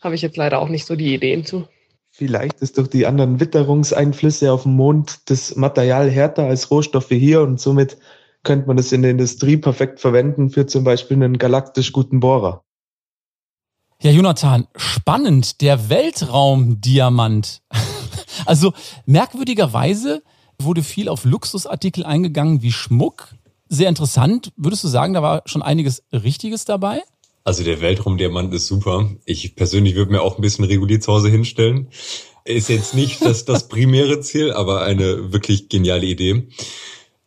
habe 0.01 0.15
ich 0.15 0.21
jetzt 0.21 0.37
leider 0.37 0.59
auch 0.59 0.69
nicht 0.69 0.85
so 0.85 0.95
die 0.95 1.13
Ideen 1.13 1.45
zu. 1.45 1.67
Vielleicht 2.11 2.61
ist 2.61 2.77
durch 2.77 2.89
die 2.89 3.05
anderen 3.05 3.39
Witterungseinflüsse 3.39 4.51
auf 4.51 4.63
dem 4.63 4.75
Mond 4.75 5.29
das 5.29 5.55
Material 5.55 6.09
härter 6.09 6.45
als 6.45 6.71
Rohstoffe 6.71 7.09
hier 7.09 7.41
und 7.41 7.59
somit 7.59 7.97
könnte 8.43 8.67
man 8.67 8.77
es 8.77 8.91
in 8.91 9.01
der 9.01 9.11
Industrie 9.11 9.57
perfekt 9.57 9.99
verwenden 9.99 10.49
für 10.49 10.65
zum 10.65 10.83
Beispiel 10.83 11.17
einen 11.17 11.37
galaktisch 11.37 11.91
guten 11.91 12.19
Bohrer. 12.19 12.63
Ja, 14.01 14.11
Jonathan, 14.11 14.67
spannend, 14.75 15.61
der 15.61 15.89
Weltraumdiamant. 15.89 17.61
also 18.45 18.73
merkwürdigerweise 19.05 20.23
wurde 20.57 20.83
viel 20.83 21.09
auf 21.09 21.25
Luxusartikel 21.25 22.05
eingegangen 22.05 22.61
wie 22.61 22.71
Schmuck. 22.71 23.35
Sehr 23.69 23.87
interessant. 23.87 24.51
Würdest 24.57 24.83
du 24.83 24.87
sagen, 24.87 25.13
da 25.13 25.21
war 25.21 25.43
schon 25.45 25.61
einiges 25.61 26.03
Richtiges 26.11 26.65
dabei? 26.65 27.03
Also 27.43 27.63
der 27.63 27.81
Weltraumdiamant 27.81 28.53
ist 28.53 28.67
super. 28.67 29.09
Ich 29.25 29.55
persönlich 29.55 29.95
würde 29.95 30.11
mir 30.11 30.21
auch 30.21 30.37
ein 30.37 30.41
bisschen 30.41 30.65
reguliert 30.65 31.03
zu 31.03 31.13
Hause 31.13 31.29
hinstellen. 31.29 31.87
Ist 32.45 32.69
jetzt 32.69 32.95
nicht 32.95 33.23
das, 33.23 33.45
das 33.45 33.67
primäre 33.67 34.21
Ziel, 34.21 34.51
aber 34.51 34.81
eine 34.81 35.31
wirklich 35.31 35.69
geniale 35.69 36.07
Idee. 36.07 36.47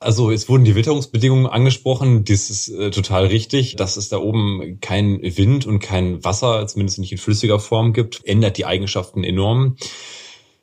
Also 0.00 0.32
es 0.32 0.48
wurden 0.48 0.64
die 0.64 0.74
Witterungsbedingungen 0.74 1.46
angesprochen. 1.46 2.24
Das 2.24 2.50
ist 2.50 2.68
äh, 2.68 2.90
total 2.90 3.26
richtig. 3.26 3.76
Dass 3.76 3.96
es 3.96 4.08
da 4.08 4.18
oben 4.18 4.78
kein 4.80 5.20
Wind 5.22 5.64
und 5.64 5.78
kein 5.78 6.24
Wasser, 6.24 6.66
zumindest 6.66 6.98
nicht 6.98 7.12
in 7.12 7.18
flüssiger 7.18 7.60
Form 7.60 7.92
gibt, 7.92 8.24
ändert 8.24 8.58
die 8.58 8.66
Eigenschaften 8.66 9.22
enorm. 9.22 9.76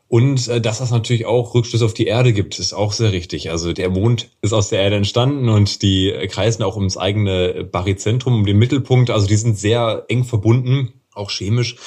Und 0.10 0.48
äh, 0.48 0.60
dass 0.60 0.80
das 0.80 0.90
natürlich 0.90 1.28
auch 1.28 1.54
Rückschlüsse 1.54 1.86
auf 1.86 1.94
die 1.94 2.08
Erde 2.08 2.34
gibt, 2.34 2.58
ist 2.60 2.74
auch 2.74 2.92
sehr 2.92 3.12
richtig. 3.14 3.52
Also 3.52 3.72
der 3.74 3.90
Mond 3.90 4.32
ist 4.42 4.54
aus 4.54 4.70
der 4.70 4.82
Erde 4.82 4.98
entstanden 4.98 5.48
und 5.48 5.84
die 5.84 6.12
kreisen 6.30 6.64
auch 6.64 6.76
ums 6.76 6.98
eigene 6.98 7.64
Baryzentrum, 7.64 8.34
um 8.34 8.46
den 8.46 8.58
Mittelpunkt. 8.58 9.12
Also 9.12 9.28
die 9.28 9.38
sind 9.38 9.58
sehr 9.58 10.06
eng 10.10 10.24
verbunden, 10.24 10.94
auch 11.14 11.30
chemisch. 11.30 11.78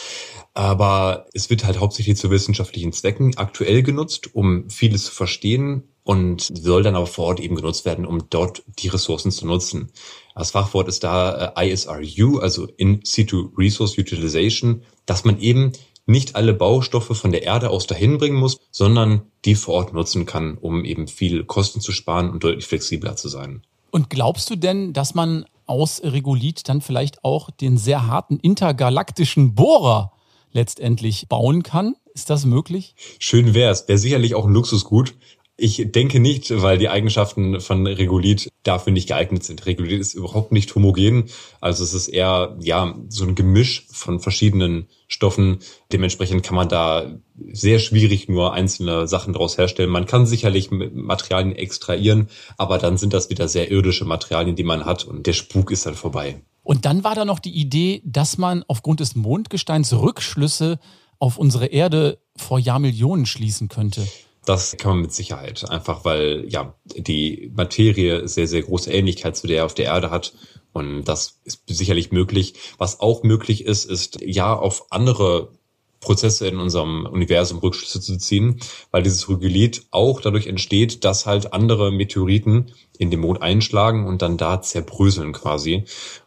Aber 0.54 1.26
es 1.34 1.50
wird 1.50 1.64
halt 1.64 1.80
hauptsächlich 1.80 2.16
zu 2.16 2.30
wissenschaftlichen 2.30 2.92
Zwecken 2.92 3.36
aktuell 3.38 3.82
genutzt, 3.82 4.34
um 4.34 4.70
vieles 4.70 5.06
zu 5.06 5.12
verstehen 5.12 5.88
und 6.04 6.42
soll 6.42 6.82
dann 6.82 6.94
aber 6.94 7.06
vor 7.06 7.26
Ort 7.26 7.40
eben 7.40 7.56
genutzt 7.56 7.84
werden, 7.84 8.06
um 8.06 8.28
dort 8.30 8.62
die 8.78 8.88
Ressourcen 8.88 9.32
zu 9.32 9.46
nutzen. 9.46 9.90
Das 10.34 10.52
Fachwort 10.52 10.88
ist 10.88 11.04
da 11.04 11.52
äh, 11.56 11.72
ISRU, 11.72 12.38
also 12.38 12.66
In 12.76 13.00
Situ 13.04 13.50
Resource 13.56 13.98
Utilization, 13.98 14.82
dass 15.06 15.24
man 15.24 15.40
eben 15.40 15.72
nicht 16.06 16.36
alle 16.36 16.54
Baustoffe 16.54 17.16
von 17.16 17.32
der 17.32 17.42
Erde 17.42 17.70
aus 17.70 17.86
dahin 17.86 18.18
bringen 18.18 18.38
muss, 18.38 18.58
sondern 18.70 19.22
die 19.44 19.54
vor 19.54 19.74
Ort 19.74 19.92
nutzen 19.92 20.26
kann, 20.26 20.58
um 20.58 20.84
eben 20.84 21.08
viel 21.08 21.44
Kosten 21.44 21.80
zu 21.80 21.92
sparen 21.92 22.30
und 22.30 22.42
deutlich 22.44 22.66
flexibler 22.66 23.16
zu 23.16 23.28
sein. 23.28 23.62
Und 23.90 24.10
glaubst 24.10 24.48
du 24.50 24.56
denn, 24.56 24.92
dass 24.92 25.14
man 25.14 25.44
aus 25.66 26.02
Regolith 26.02 26.62
dann 26.64 26.80
vielleicht 26.80 27.24
auch 27.24 27.50
den 27.50 27.76
sehr 27.78 28.06
harten 28.06 28.38
intergalaktischen 28.38 29.54
Bohrer 29.54 30.12
letztendlich 30.52 31.28
bauen 31.28 31.62
kann? 31.62 31.94
Ist 32.14 32.30
das 32.30 32.44
möglich? 32.44 32.94
Schön 33.18 33.54
wär's. 33.54 33.88
Wäre 33.88 33.98
sicherlich 33.98 34.34
auch 34.34 34.46
ein 34.46 34.52
Luxusgut. 34.52 35.14
Ich 35.64 35.80
denke 35.92 36.18
nicht, 36.18 36.60
weil 36.60 36.76
die 36.76 36.88
Eigenschaften 36.88 37.60
von 37.60 37.86
Regolith 37.86 38.48
dafür 38.64 38.92
nicht 38.92 39.06
geeignet 39.06 39.44
sind. 39.44 39.64
Regolith 39.64 40.00
ist 40.00 40.14
überhaupt 40.14 40.50
nicht 40.50 40.74
homogen. 40.74 41.26
Also 41.60 41.84
es 41.84 41.94
ist 41.94 42.08
eher, 42.08 42.56
ja, 42.60 42.96
so 43.08 43.24
ein 43.24 43.36
Gemisch 43.36 43.86
von 43.92 44.18
verschiedenen 44.18 44.88
Stoffen. 45.06 45.60
Dementsprechend 45.92 46.42
kann 46.42 46.56
man 46.56 46.68
da 46.68 47.12
sehr 47.52 47.78
schwierig 47.78 48.28
nur 48.28 48.54
einzelne 48.54 49.06
Sachen 49.06 49.34
daraus 49.34 49.56
herstellen. 49.56 49.90
Man 49.90 50.06
kann 50.06 50.26
sicherlich 50.26 50.72
Materialien 50.72 51.54
extrahieren, 51.54 52.28
aber 52.58 52.78
dann 52.78 52.96
sind 52.96 53.12
das 53.12 53.30
wieder 53.30 53.46
sehr 53.46 53.70
irdische 53.70 54.04
Materialien, 54.04 54.56
die 54.56 54.64
man 54.64 54.84
hat 54.84 55.04
und 55.04 55.28
der 55.28 55.32
Spuk 55.32 55.70
ist 55.70 55.86
dann 55.86 55.94
vorbei. 55.94 56.42
Und 56.64 56.86
dann 56.86 57.04
war 57.04 57.14
da 57.14 57.24
noch 57.24 57.38
die 57.38 57.54
Idee, 57.54 58.02
dass 58.04 58.36
man 58.36 58.64
aufgrund 58.66 58.98
des 58.98 59.14
Mondgesteins 59.14 59.92
Rückschlüsse 59.92 60.80
auf 61.20 61.38
unsere 61.38 61.66
Erde 61.66 62.18
vor 62.36 62.58
Jahrmillionen 62.58 63.26
schließen 63.26 63.68
könnte. 63.68 64.04
Das 64.44 64.76
kann 64.76 64.92
man 64.92 65.02
mit 65.02 65.12
Sicherheit. 65.12 65.68
Einfach 65.70 66.04
weil, 66.04 66.46
ja, 66.48 66.74
die 66.84 67.52
Materie 67.54 68.26
sehr, 68.26 68.48
sehr 68.48 68.62
große 68.62 68.92
Ähnlichkeit 68.92 69.36
zu 69.36 69.46
der 69.46 69.64
auf 69.64 69.74
der 69.74 69.86
Erde 69.86 70.10
hat. 70.10 70.34
Und 70.72 71.04
das 71.04 71.40
ist 71.44 71.62
sicherlich 71.66 72.12
möglich. 72.12 72.54
Was 72.78 73.00
auch 73.00 73.22
möglich 73.22 73.64
ist, 73.64 73.84
ist 73.84 74.18
ja 74.20 74.54
auf 74.54 74.86
andere 74.90 75.50
Prozesse 76.02 76.48
in 76.48 76.58
unserem 76.58 77.06
Universum 77.06 77.58
Rückschlüsse 77.58 78.00
zu 78.00 78.18
ziehen, 78.18 78.60
weil 78.90 79.02
dieses 79.02 79.28
Regolith 79.28 79.86
auch 79.92 80.20
dadurch 80.20 80.48
entsteht, 80.48 81.04
dass 81.04 81.26
halt 81.26 81.54
andere 81.54 81.92
Meteoriten 81.92 82.72
in 82.98 83.10
den 83.10 83.20
Mond 83.20 83.40
einschlagen 83.40 84.06
und 84.06 84.20
dann 84.20 84.36
da 84.36 84.60
zerbröseln 84.60 85.32
quasi. 85.32 85.84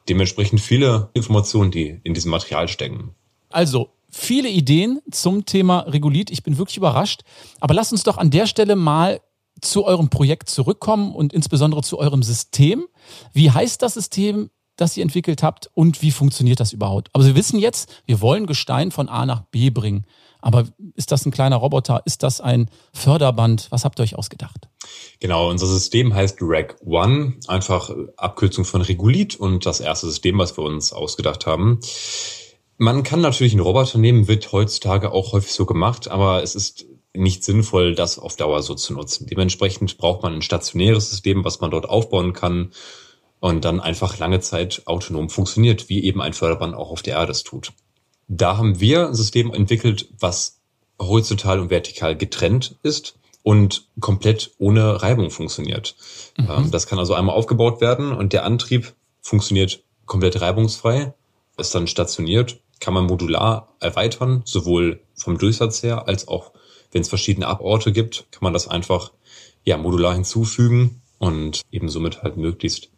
Dementsprechend 0.09 0.61
viele 0.61 1.09
Informationen, 1.13 1.71
die 1.71 1.99
in 2.03 2.13
diesem 2.13 2.31
Material 2.31 2.67
stecken. 2.67 3.13
Also, 3.49 3.89
viele 4.15 4.49
Ideen 4.49 5.01
zum 5.11 5.45
Thema 5.45 5.81
Regolith. 5.81 6.31
Ich 6.31 6.43
bin 6.43 6.57
wirklich 6.57 6.77
überrascht. 6.77 7.21
Aber 7.59 7.73
lasst 7.73 7.91
uns 7.91 8.03
doch 8.03 8.17
an 8.17 8.31
der 8.31 8.47
Stelle 8.47 8.75
mal 8.75 9.21
zu 9.61 9.85
eurem 9.85 10.09
Projekt 10.09 10.49
zurückkommen 10.49 11.13
und 11.13 11.33
insbesondere 11.33 11.81
zu 11.81 11.99
eurem 11.99 12.23
System. 12.23 12.85
Wie 13.33 13.51
heißt 13.51 13.81
das 13.81 13.93
System? 13.93 14.49
das 14.77 14.97
ihr 14.97 15.03
entwickelt 15.03 15.41
habt 15.41 15.69
und 15.73 16.01
wie 16.01 16.11
funktioniert 16.11 16.59
das 16.59 16.73
überhaupt? 16.73 17.09
Aber 17.13 17.25
wir 17.25 17.35
wissen 17.35 17.59
jetzt, 17.59 17.89
wir 18.05 18.19
wollen 18.21 18.45
Gestein 18.45 18.91
von 18.91 19.07
A 19.07 19.25
nach 19.25 19.41
B 19.49 19.69
bringen. 19.69 20.05
Aber 20.41 20.65
ist 20.95 21.11
das 21.11 21.25
ein 21.25 21.31
kleiner 21.31 21.55
Roboter? 21.55 22.01
Ist 22.05 22.23
das 22.23 22.41
ein 22.41 22.69
Förderband? 22.93 23.67
Was 23.71 23.85
habt 23.85 23.99
ihr 23.99 24.03
euch 24.03 24.15
ausgedacht? 24.15 24.67
Genau, 25.19 25.49
unser 25.49 25.65
System 25.65 26.13
heißt 26.13 26.39
Reg 26.41 26.75
One, 26.85 27.35
einfach 27.47 27.89
Abkürzung 28.17 28.65
von 28.65 28.81
Regulit 28.81 29.35
und 29.35 29.65
das 29.65 29.79
erste 29.79 30.07
System, 30.07 30.37
was 30.37 30.57
wir 30.57 30.63
uns 30.63 30.93
ausgedacht 30.93 31.47
haben. 31.47 31.79
Man 32.77 33.03
kann 33.03 33.21
natürlich 33.21 33.53
einen 33.53 33.61
Roboter 33.61 33.97
nehmen, 33.97 34.27
wird 34.27 34.51
heutzutage 34.51 35.11
auch 35.11 35.31
häufig 35.31 35.53
so 35.53 35.65
gemacht, 35.65 36.09
aber 36.09 36.43
es 36.43 36.55
ist 36.55 36.85
nicht 37.13 37.43
sinnvoll, 37.43 37.95
das 37.95 38.19
auf 38.19 38.35
Dauer 38.35 38.61
so 38.61 38.75
zu 38.75 38.93
nutzen. 38.93 39.27
Dementsprechend 39.27 39.97
braucht 39.97 40.23
man 40.23 40.33
ein 40.33 40.41
stationäres 40.41 41.09
System, 41.09 41.45
was 41.45 41.61
man 41.61 41.71
dort 41.71 41.87
aufbauen 41.87 42.33
kann 42.33 42.71
und 43.39 43.63
dann 43.63 43.79
einfach 43.79 44.17
lange 44.17 44.41
Zeit 44.41 44.81
autonom 44.85 45.29
funktioniert, 45.29 45.87
wie 45.87 46.03
eben 46.03 46.21
ein 46.21 46.33
Förderband 46.33 46.75
auch 46.75 46.91
auf 46.91 47.01
der 47.01 47.15
Erde 47.15 47.31
es 47.31 47.43
tut. 47.43 47.71
Da 48.27 48.57
haben 48.57 48.79
wir 48.79 49.07
ein 49.07 49.15
System 49.15 49.53
entwickelt, 49.53 50.09
was 50.19 50.59
horizontal 50.99 51.59
und 51.59 51.69
vertikal 51.69 52.17
getrennt 52.17 52.77
ist 52.83 53.17
und 53.43 53.87
komplett 53.99 54.51
ohne 54.57 55.01
Reibung 55.01 55.29
funktioniert. 55.29 55.95
Mhm. 56.37 56.49
Ähm, 56.49 56.71
das 56.71 56.87
kann 56.87 56.99
also 56.99 57.13
einmal 57.13 57.35
aufgebaut 57.35 57.81
werden 57.81 58.11
und 58.11 58.33
der 58.33 58.43
Antrieb 58.43 58.93
funktioniert 59.21 59.83
komplett 60.05 60.41
reibungsfrei, 60.41 61.13
ist 61.57 61.75
dann 61.75 61.87
stationiert, 61.87 62.59
kann 62.79 62.93
man 62.93 63.05
modular 63.05 63.75
erweitern, 63.79 64.41
sowohl 64.45 65.01
vom 65.15 65.37
Durchsatz 65.37 65.83
her 65.83 66.07
als 66.07 66.27
auch 66.27 66.51
wenn 66.91 67.01
es 67.01 67.09
verschiedene 67.09 67.47
Aborte 67.47 67.91
gibt, 67.91 68.25
kann 68.31 68.43
man 68.43 68.53
das 68.53 68.67
einfach 68.67 69.11
ja 69.63 69.77
modular 69.77 70.13
hinzufügen 70.13 71.01
und 71.17 71.61
eben 71.71 71.89
somit 71.89 72.23
halt 72.23 72.37
möglichst 72.37 72.89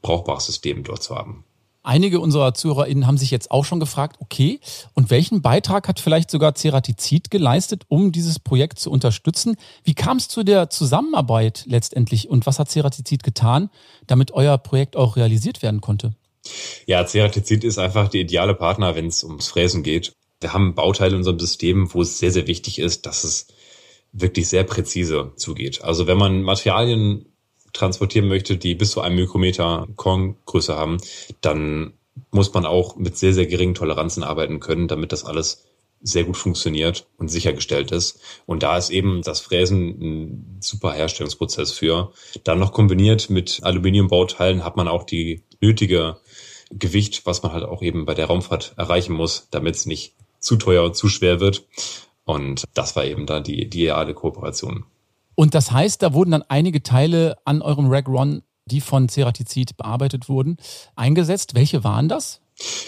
brauchbares 0.00 0.46
System 0.46 0.84
dort 0.84 1.02
zu 1.02 1.14
haben. 1.14 1.44
Einige 1.82 2.20
unserer 2.20 2.52
ZuhörerInnen 2.54 3.06
haben 3.06 3.16
sich 3.16 3.30
jetzt 3.30 3.50
auch 3.50 3.64
schon 3.64 3.80
gefragt, 3.80 4.16
okay, 4.20 4.60
und 4.94 5.10
welchen 5.10 5.40
Beitrag 5.42 5.88
hat 5.88 6.00
vielleicht 6.00 6.30
sogar 6.30 6.54
Ceratizid 6.54 7.30
geleistet, 7.30 7.84
um 7.88 8.12
dieses 8.12 8.38
Projekt 8.38 8.78
zu 8.78 8.90
unterstützen? 8.90 9.56
Wie 9.84 9.94
kam 9.94 10.18
es 10.18 10.28
zu 10.28 10.42
der 10.42 10.68
Zusammenarbeit 10.70 11.64
letztendlich 11.66 12.28
und 12.28 12.46
was 12.46 12.58
hat 12.58 12.70
Ceratizid 12.70 13.22
getan, 13.22 13.70
damit 14.06 14.32
euer 14.32 14.58
Projekt 14.58 14.96
auch 14.96 15.16
realisiert 15.16 15.62
werden 15.62 15.80
konnte? 15.80 16.14
Ja, 16.86 17.04
Ceratizid 17.04 17.64
ist 17.64 17.78
einfach 17.78 18.08
der 18.08 18.22
ideale 18.22 18.54
Partner, 18.54 18.94
wenn 18.94 19.06
es 19.06 19.24
ums 19.24 19.48
Fräsen 19.48 19.82
geht. 19.82 20.12
Wir 20.40 20.52
haben 20.52 20.74
Bauteile 20.74 21.12
in 21.12 21.18
unserem 21.18 21.38
System, 21.38 21.92
wo 21.92 22.02
es 22.02 22.18
sehr, 22.18 22.30
sehr 22.30 22.46
wichtig 22.46 22.78
ist, 22.78 23.06
dass 23.06 23.24
es 23.24 23.48
wirklich 24.12 24.48
sehr 24.48 24.64
präzise 24.64 25.32
zugeht. 25.36 25.82
Also 25.82 26.06
wenn 26.06 26.18
man 26.18 26.42
Materialien 26.42 27.26
transportieren 27.72 28.28
möchte, 28.28 28.56
die 28.56 28.74
bis 28.74 28.92
zu 28.92 29.00
einem 29.00 29.16
Mikrometer 29.16 29.86
Korngröße 29.96 30.74
haben, 30.76 30.98
dann 31.40 31.92
muss 32.30 32.52
man 32.52 32.66
auch 32.66 32.96
mit 32.96 33.16
sehr, 33.16 33.32
sehr 33.32 33.46
geringen 33.46 33.74
Toleranzen 33.74 34.22
arbeiten 34.22 34.60
können, 34.60 34.88
damit 34.88 35.12
das 35.12 35.24
alles 35.24 35.64
sehr 36.00 36.24
gut 36.24 36.36
funktioniert 36.36 37.06
und 37.16 37.28
sichergestellt 37.28 37.90
ist. 37.90 38.20
Und 38.46 38.62
da 38.62 38.76
ist 38.76 38.90
eben 38.90 39.22
das 39.22 39.40
Fräsen 39.40 39.88
ein 40.00 40.58
super 40.60 40.92
Herstellungsprozess 40.92 41.72
für. 41.72 42.12
Dann 42.44 42.58
noch 42.58 42.72
kombiniert 42.72 43.30
mit 43.30 43.60
Aluminiumbauteilen 43.62 44.64
hat 44.64 44.76
man 44.76 44.88
auch 44.88 45.04
die 45.04 45.42
nötige 45.60 46.18
Gewicht, 46.70 47.26
was 47.26 47.42
man 47.42 47.52
halt 47.52 47.64
auch 47.64 47.82
eben 47.82 48.04
bei 48.04 48.14
der 48.14 48.26
Raumfahrt 48.26 48.74
erreichen 48.76 49.14
muss, 49.14 49.48
damit 49.50 49.74
es 49.74 49.86
nicht 49.86 50.14
zu 50.38 50.56
teuer 50.56 50.84
und 50.84 50.96
zu 50.96 51.08
schwer 51.08 51.40
wird. 51.40 51.66
Und 52.24 52.64
das 52.74 52.94
war 52.94 53.04
eben 53.04 53.26
da 53.26 53.40
die, 53.40 53.68
die 53.68 53.82
ideale 53.82 54.14
Kooperation. 54.14 54.84
Und 55.34 55.54
das 55.54 55.70
heißt, 55.70 56.02
da 56.02 56.12
wurden 56.12 56.32
dann 56.32 56.44
einige 56.48 56.82
Teile 56.82 57.36
an 57.44 57.62
eurem 57.62 57.86
Rag 57.88 58.08
Ron, 58.08 58.42
die 58.66 58.80
von 58.80 59.08
Ceratizid 59.08 59.76
bearbeitet 59.76 60.28
wurden, 60.28 60.58
eingesetzt. 60.94 61.54
Welche 61.54 61.84
waren 61.84 62.08
das? 62.08 62.40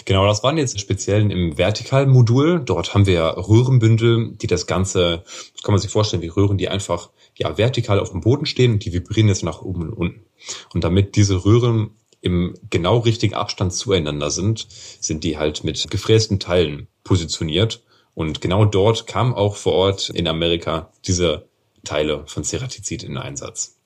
Genau, 0.05 0.25
das 0.27 0.43
waren 0.43 0.57
jetzt 0.57 0.79
speziell 0.79 1.31
im 1.31 1.57
Vertikalmodul. 1.57 2.59
Dort 2.59 2.93
haben 2.93 3.05
wir 3.05 3.23
Röhrenbündel, 3.37 4.33
die 4.35 4.47
das 4.47 4.67
Ganze, 4.67 5.23
das 5.53 5.63
kann 5.63 5.73
man 5.73 5.79
sich 5.79 5.89
vorstellen, 5.89 6.21
wie 6.21 6.27
Röhren, 6.27 6.57
die 6.57 6.67
einfach 6.67 7.09
ja, 7.37 7.57
vertikal 7.57 7.99
auf 7.99 8.11
dem 8.11 8.21
Boden 8.21 8.45
stehen 8.45 8.73
und 8.73 8.85
die 8.85 8.93
vibrieren 8.93 9.29
jetzt 9.29 9.43
nach 9.43 9.61
oben 9.61 9.83
und 9.83 9.93
unten. 9.93 10.25
Und 10.73 10.83
damit 10.83 11.15
diese 11.15 11.45
Röhren 11.45 11.91
im 12.21 12.55
genau 12.69 12.99
richtigen 12.99 13.33
Abstand 13.33 13.73
zueinander 13.73 14.29
sind, 14.29 14.67
sind 14.69 15.23
die 15.23 15.37
halt 15.37 15.63
mit 15.63 15.89
gefrästen 15.89 16.39
Teilen 16.39 16.87
positioniert. 17.03 17.83
Und 18.13 18.41
genau 18.41 18.65
dort 18.65 19.07
kam 19.07 19.33
auch 19.33 19.55
vor 19.55 19.73
Ort 19.73 20.09
in 20.09 20.27
Amerika 20.27 20.91
diese 21.05 21.47
Teile 21.83 22.23
von 22.27 22.43
Ceratizid 22.43 23.03
in 23.03 23.17
Einsatz. 23.17 23.80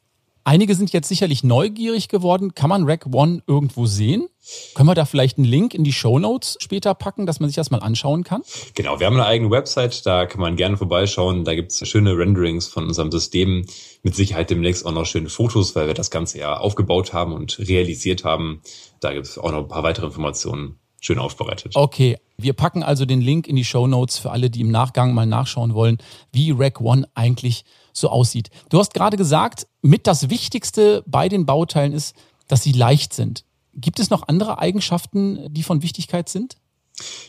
Einige 0.47 0.75
sind 0.75 0.93
jetzt 0.93 1.08
sicherlich 1.08 1.43
neugierig 1.43 2.08
geworden. 2.08 2.53
Kann 2.53 2.69
man 2.69 2.86
Rack 2.86 3.08
One 3.12 3.41
irgendwo 3.47 3.88
sehen? 3.88 4.27
Können 4.75 4.88
wir 4.88 4.93
da 4.93 5.05
vielleicht 5.05 5.39
einen 5.39 5.47
Link 5.47 5.73
in 5.73 5.84
die 5.84 5.91
Show 5.91 6.19
Notes 6.19 6.58
später 6.62 6.93
packen, 6.93 7.25
dass 7.25 7.39
man 7.39 7.49
sich 7.49 7.55
das 7.55 7.71
mal 7.71 7.79
anschauen 7.79 8.23
kann? 8.23 8.43
Genau, 8.75 8.99
wir 8.99 9.08
haben 9.08 9.15
eine 9.15 9.25
eigene 9.25 9.49
Website, 9.49 10.05
da 10.05 10.27
kann 10.27 10.39
man 10.39 10.55
gerne 10.55 10.77
vorbeischauen. 10.77 11.45
Da 11.45 11.55
gibt 11.55 11.71
es 11.71 11.88
schöne 11.89 12.15
Renderings 12.15 12.67
von 12.67 12.86
unserem 12.86 13.12
System. 13.12 13.65
Mit 14.03 14.13
Sicherheit 14.13 14.51
demnächst 14.51 14.86
auch 14.86 14.91
noch 14.91 15.08
schöne 15.08 15.29
Fotos, 15.29 15.75
weil 15.75 15.88
wir 15.88 15.95
das 15.95 16.12
Ganze 16.12 16.38
ja 16.38 16.55
aufgebaut 16.55 17.12
haben 17.12 17.34
und 17.34 17.58
realisiert 17.58 18.23
haben. 18.23 18.62
Da 18.99 19.13
gibt 19.13 19.25
es 19.25 19.39
auch 19.39 19.51
noch 19.51 19.63
ein 19.63 19.67
paar 19.67 19.81
weitere 19.81 20.05
Informationen 20.05 20.75
schön 21.01 21.17
aufbereitet. 21.17 21.75
Okay, 21.75 22.17
wir 22.38 22.53
packen 22.53 22.84
also 22.84 23.05
den 23.05 23.21
Link 23.21 23.47
in 23.47 23.55
die 23.55 23.65
Show 23.65 23.88
Notes 23.88 24.19
für 24.19 24.29
alle, 24.29 24.51
die 24.51 24.62
im 24.62 24.69
Nachgang 24.69 25.15
mal 25.15 25.25
nachschauen 25.25 25.73
wollen, 25.73 25.97
wie 26.31 26.51
Rack 26.51 26.81
One 26.81 27.08
eigentlich 27.15 27.65
so 27.97 28.10
aussieht. 28.10 28.49
Du 28.69 28.79
hast 28.79 28.93
gerade 28.93 29.17
gesagt, 29.17 29.67
mit 29.81 30.08
das 30.08 30.29
Wichtigste 30.29 31.03
bei 31.08 31.29
den 31.29 31.45
Bauteilen 31.45 31.93
ist, 31.93 32.15
dass 32.47 32.62
sie 32.62 32.73
leicht 32.73 33.13
sind. 33.13 33.45
Gibt 33.73 33.99
es 33.99 34.10
noch 34.10 34.27
andere 34.27 34.60
Eigenschaften, 34.60 35.53
die 35.53 35.63
von 35.63 35.81
Wichtigkeit 35.81 36.29
sind? 36.29 36.58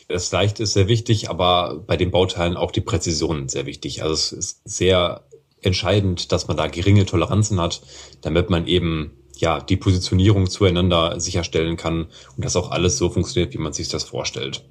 Das 0.07 0.31
Leicht 0.31 0.59
ist 0.59 0.73
sehr 0.73 0.87
wichtig, 0.87 1.29
aber 1.29 1.83
bei 1.85 1.97
den 1.97 2.11
Bauteilen 2.11 2.55
auch 2.55 2.71
die 2.71 2.81
Präzision 2.81 3.49
sehr 3.49 3.65
wichtig. 3.65 4.01
Also 4.01 4.13
es 4.13 4.31
ist 4.31 4.61
sehr 4.63 5.25
entscheidend, 5.61 6.31
dass 6.31 6.47
man 6.47 6.55
da 6.55 6.67
geringe 6.67 7.05
Toleranzen 7.05 7.59
hat, 7.59 7.81
damit 8.21 8.49
man 8.49 8.67
eben 8.67 9.11
ja, 9.37 9.59
die 9.59 9.77
Positionierung 9.77 10.49
zueinander 10.49 11.19
sicherstellen 11.19 11.77
kann 11.77 12.07
und 12.35 12.45
dass 12.45 12.55
auch 12.55 12.71
alles 12.71 12.97
so 12.97 13.09
funktioniert, 13.09 13.53
wie 13.53 13.59
man 13.59 13.73
sich 13.73 13.89
das 13.89 14.03
vorstellt. 14.03 14.63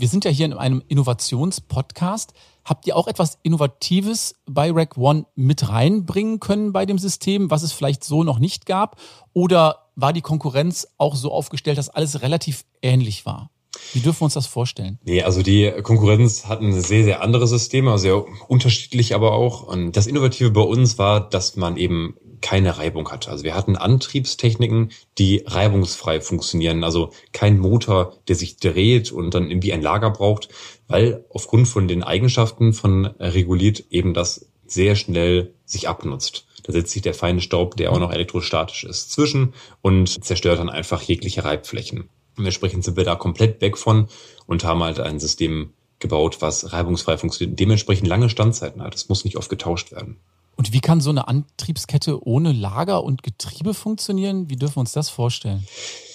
Wir 0.00 0.08
sind 0.08 0.24
ja 0.24 0.30
hier 0.30 0.46
in 0.46 0.54
einem 0.54 0.82
Innovationspodcast. 0.88 2.32
Habt 2.64 2.86
ihr 2.86 2.96
auch 2.96 3.06
etwas 3.06 3.38
Innovatives 3.42 4.34
bei 4.46 4.72
Rack 4.72 4.96
One 4.96 5.26
mit 5.34 5.68
reinbringen 5.68 6.40
können 6.40 6.72
bei 6.72 6.86
dem 6.86 6.96
System, 6.96 7.50
was 7.50 7.62
es 7.62 7.72
vielleicht 7.72 8.02
so 8.02 8.24
noch 8.24 8.38
nicht 8.38 8.64
gab? 8.64 8.98
Oder 9.34 9.90
war 9.96 10.14
die 10.14 10.22
Konkurrenz 10.22 10.88
auch 10.96 11.14
so 11.14 11.30
aufgestellt, 11.30 11.76
dass 11.76 11.90
alles 11.90 12.22
relativ 12.22 12.64
ähnlich 12.80 13.26
war? 13.26 13.50
Wie 13.92 14.00
dürfen 14.00 14.22
wir 14.22 14.24
uns 14.24 14.32
das 14.32 14.46
vorstellen? 14.46 14.98
Nee, 15.04 15.22
also 15.22 15.42
die 15.42 15.70
Konkurrenz 15.82 16.46
hat 16.46 16.62
ein 16.62 16.80
sehr, 16.80 17.04
sehr 17.04 17.20
anderes 17.20 17.50
System, 17.50 17.86
also 17.86 18.02
sehr 18.02 18.24
unterschiedlich 18.48 19.14
aber 19.14 19.32
auch. 19.32 19.64
Und 19.64 19.98
das 19.98 20.06
Innovative 20.06 20.50
bei 20.50 20.62
uns 20.62 20.96
war, 20.96 21.28
dass 21.28 21.56
man 21.56 21.76
eben 21.76 22.16
keine 22.40 22.78
Reibung 22.78 23.10
hatte. 23.10 23.30
Also 23.30 23.44
wir 23.44 23.54
hatten 23.54 23.76
Antriebstechniken, 23.76 24.90
die 25.18 25.44
reibungsfrei 25.46 26.20
funktionieren. 26.20 26.84
Also 26.84 27.12
kein 27.32 27.58
Motor, 27.58 28.16
der 28.28 28.36
sich 28.36 28.56
dreht 28.56 29.12
und 29.12 29.34
dann 29.34 29.50
irgendwie 29.50 29.72
ein 29.72 29.82
Lager 29.82 30.10
braucht, 30.10 30.48
weil 30.88 31.24
aufgrund 31.30 31.68
von 31.68 31.88
den 31.88 32.02
Eigenschaften 32.02 32.72
von 32.72 33.06
Regulit 33.06 33.86
eben 33.90 34.14
das 34.14 34.46
sehr 34.66 34.96
schnell 34.96 35.54
sich 35.64 35.88
abnutzt. 35.88 36.46
Da 36.62 36.72
setzt 36.72 36.92
sich 36.92 37.02
der 37.02 37.14
feine 37.14 37.40
Staub, 37.40 37.76
der 37.76 37.92
auch 37.92 37.98
noch 37.98 38.12
elektrostatisch 38.12 38.84
ist, 38.84 39.10
zwischen 39.10 39.54
und 39.82 40.24
zerstört 40.24 40.58
dann 40.58 40.68
einfach 40.68 41.02
jegliche 41.02 41.44
Reibflächen. 41.44 42.08
Und 42.36 42.44
entsprechend 42.44 42.84
sind 42.84 42.96
wir 42.96 43.04
da 43.04 43.16
komplett 43.16 43.60
weg 43.60 43.76
von 43.76 44.08
und 44.46 44.64
haben 44.64 44.82
halt 44.82 45.00
ein 45.00 45.20
System 45.20 45.72
gebaut, 45.98 46.38
was 46.40 46.72
reibungsfrei 46.72 47.18
funktioniert, 47.18 47.58
dementsprechend 47.60 48.08
lange 48.08 48.30
Standzeiten 48.30 48.82
hat. 48.82 48.94
Es 48.94 49.08
muss 49.08 49.24
nicht 49.24 49.36
oft 49.36 49.50
getauscht 49.50 49.92
werden. 49.92 50.16
Und 50.60 50.74
wie 50.74 50.80
kann 50.80 51.00
so 51.00 51.08
eine 51.08 51.26
Antriebskette 51.26 52.22
ohne 52.22 52.52
Lager 52.52 53.02
und 53.02 53.22
Getriebe 53.22 53.72
funktionieren? 53.72 54.50
Wie 54.50 54.56
dürfen 54.56 54.76
wir 54.76 54.80
uns 54.80 54.92
das 54.92 55.08
vorstellen? 55.08 55.66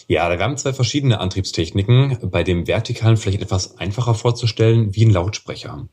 Ja, 0.07 0.29
da 0.29 0.39
haben 0.39 0.55
zwei 0.55 0.71
verschiedene 0.71 1.19
Antriebstechniken. 1.19 2.29
Bei 2.29 2.43
dem 2.43 2.67
vertikalen 2.67 3.17
vielleicht 3.17 3.41
etwas 3.41 3.79
einfacher 3.79 4.13
vorzustellen, 4.13 4.93
wie 4.93 5.03
ein 5.03 5.09
Lautsprecher. 5.09 5.89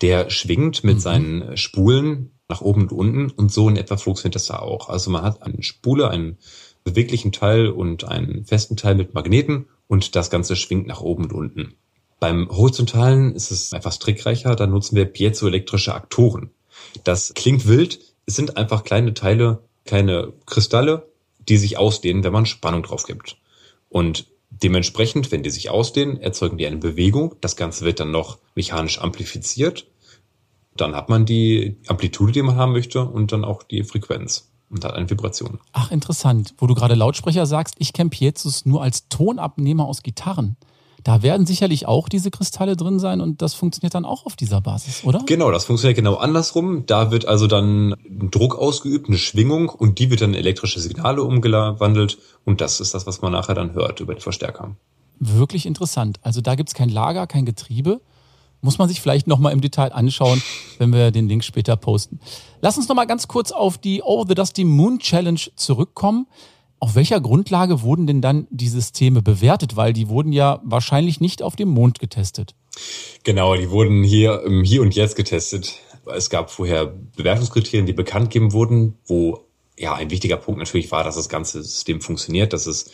Der 0.00 0.30
schwingt 0.30 0.82
mit 0.82 0.96
mhm. 0.96 1.00
seinen 1.00 1.56
Spulen 1.56 2.32
nach 2.48 2.60
oben 2.60 2.88
und 2.88 2.92
unten 2.92 3.30
und 3.30 3.52
so 3.52 3.68
in 3.68 3.76
etwa 3.76 3.96
funktioniert 3.96 4.34
das 4.34 4.46
da 4.46 4.58
auch. 4.58 4.88
Also 4.88 5.12
man 5.12 5.22
hat 5.22 5.40
eine 5.44 5.62
Spule, 5.62 6.10
einen 6.10 6.38
beweglichen 6.82 7.30
Teil 7.30 7.68
und 7.68 8.02
einen 8.02 8.44
festen 8.46 8.76
Teil 8.76 8.96
mit 8.96 9.14
Magneten 9.14 9.66
und 9.86 10.16
das 10.16 10.28
Ganze 10.28 10.56
schwingt 10.56 10.88
nach 10.88 11.02
oben 11.02 11.26
und 11.26 11.32
unten. 11.32 11.74
Beim 12.18 12.48
horizontalen 12.50 13.32
ist 13.36 13.52
es 13.52 13.72
etwas 13.72 14.00
trickreicher, 14.00 14.56
da 14.56 14.66
nutzen 14.66 14.96
wir 14.96 15.04
piezoelektrische 15.04 15.94
Aktoren. 15.94 16.50
Das 17.04 17.34
klingt 17.34 17.66
wild, 17.66 18.00
es 18.26 18.36
sind 18.36 18.56
einfach 18.56 18.84
kleine 18.84 19.14
Teile, 19.14 19.62
kleine 19.84 20.32
Kristalle, 20.46 21.08
die 21.48 21.56
sich 21.56 21.78
ausdehnen, 21.78 22.24
wenn 22.24 22.32
man 22.32 22.46
Spannung 22.46 22.82
drauf 22.82 23.04
gibt. 23.04 23.36
Und 23.88 24.26
dementsprechend, 24.50 25.32
wenn 25.32 25.42
die 25.42 25.50
sich 25.50 25.70
ausdehnen, 25.70 26.20
erzeugen 26.20 26.58
die 26.58 26.66
eine 26.66 26.76
Bewegung. 26.76 27.34
Das 27.40 27.56
Ganze 27.56 27.84
wird 27.84 28.00
dann 28.00 28.10
noch 28.10 28.38
mechanisch 28.54 29.00
amplifiziert. 29.00 29.86
Dann 30.76 30.94
hat 30.94 31.08
man 31.08 31.26
die 31.26 31.76
Amplitude, 31.88 32.32
die 32.32 32.42
man 32.42 32.56
haben 32.56 32.72
möchte 32.72 33.04
und 33.04 33.32
dann 33.32 33.44
auch 33.44 33.62
die 33.62 33.82
Frequenz 33.82 34.50
und 34.70 34.84
hat 34.84 34.94
eine 34.94 35.08
Vibration. 35.10 35.58
Ach, 35.72 35.90
interessant. 35.90 36.54
Wo 36.58 36.66
du 36.66 36.74
gerade 36.74 36.94
Lautsprecher 36.94 37.44
sagst, 37.44 37.74
ich 37.78 37.92
kenne 37.92 38.10
Piezus 38.10 38.64
nur 38.64 38.82
als 38.82 39.08
Tonabnehmer 39.08 39.84
aus 39.84 40.02
Gitarren. 40.02 40.56
Da 41.04 41.22
werden 41.22 41.46
sicherlich 41.46 41.86
auch 41.86 42.08
diese 42.08 42.30
Kristalle 42.30 42.76
drin 42.76 42.98
sein 42.98 43.20
und 43.20 43.42
das 43.42 43.54
funktioniert 43.54 43.94
dann 43.94 44.04
auch 44.04 44.24
auf 44.24 44.36
dieser 44.36 44.60
Basis, 44.60 45.02
oder? 45.04 45.22
Genau, 45.26 45.50
das 45.50 45.64
funktioniert 45.64 45.96
genau 45.96 46.14
andersrum. 46.14 46.86
Da 46.86 47.10
wird 47.10 47.26
also 47.26 47.46
dann 47.46 47.94
ein 48.08 48.30
Druck 48.30 48.56
ausgeübt, 48.56 49.08
eine 49.08 49.18
Schwingung 49.18 49.68
und 49.68 49.98
die 49.98 50.10
wird 50.10 50.20
dann 50.20 50.30
in 50.30 50.38
elektrische 50.38 50.80
Signale 50.80 51.22
umgewandelt 51.22 52.18
und 52.44 52.60
das 52.60 52.80
ist 52.80 52.94
das, 52.94 53.06
was 53.06 53.20
man 53.20 53.32
nachher 53.32 53.54
dann 53.54 53.74
hört 53.74 54.00
über 54.00 54.14
den 54.14 54.20
Verstärker. 54.20 54.76
Wirklich 55.18 55.66
interessant. 55.66 56.18
Also 56.22 56.40
da 56.40 56.54
gibt's 56.54 56.74
kein 56.74 56.88
Lager, 56.88 57.26
kein 57.26 57.46
Getriebe. 57.46 58.00
Muss 58.60 58.78
man 58.78 58.88
sich 58.88 59.00
vielleicht 59.00 59.26
nochmal 59.26 59.52
im 59.52 59.60
Detail 59.60 59.92
anschauen, 59.92 60.40
wenn 60.78 60.92
wir 60.92 61.10
den 61.10 61.28
Link 61.28 61.42
später 61.42 61.74
posten. 61.76 62.20
Lass 62.60 62.76
uns 62.76 62.88
nochmal 62.88 63.08
ganz 63.08 63.26
kurz 63.26 63.50
auf 63.50 63.76
die 63.76 64.02
Over 64.02 64.24
the 64.28 64.34
Dusty 64.36 64.62
Moon 64.64 65.00
Challenge 65.00 65.40
zurückkommen. 65.56 66.28
Auf 66.82 66.96
welcher 66.96 67.20
Grundlage 67.20 67.82
wurden 67.82 68.08
denn 68.08 68.20
dann 68.20 68.48
die 68.50 68.66
Systeme 68.66 69.22
bewertet? 69.22 69.76
Weil 69.76 69.92
die 69.92 70.08
wurden 70.08 70.32
ja 70.32 70.60
wahrscheinlich 70.64 71.20
nicht 71.20 71.40
auf 71.40 71.54
dem 71.54 71.68
Mond 71.68 72.00
getestet. 72.00 72.56
Genau, 73.22 73.54
die 73.54 73.70
wurden 73.70 74.02
hier 74.02 74.42
im 74.42 74.64
Hier 74.64 74.82
und 74.82 74.92
Jetzt 74.96 75.14
getestet. 75.14 75.78
Es 76.12 76.28
gab 76.28 76.50
vorher 76.50 76.86
Bewertungskriterien, 76.86 77.86
die 77.86 77.92
bekannt 77.92 78.30
gegeben 78.30 78.52
wurden, 78.52 78.98
wo 79.06 79.46
ja, 79.78 79.94
ein 79.94 80.10
wichtiger 80.10 80.36
Punkt 80.36 80.58
natürlich 80.58 80.92
war, 80.92 81.02
dass 81.02 81.14
das 81.14 81.30
ganze 81.30 81.62
System 81.62 82.02
funktioniert, 82.02 82.52
dass 82.52 82.66
es 82.66 82.90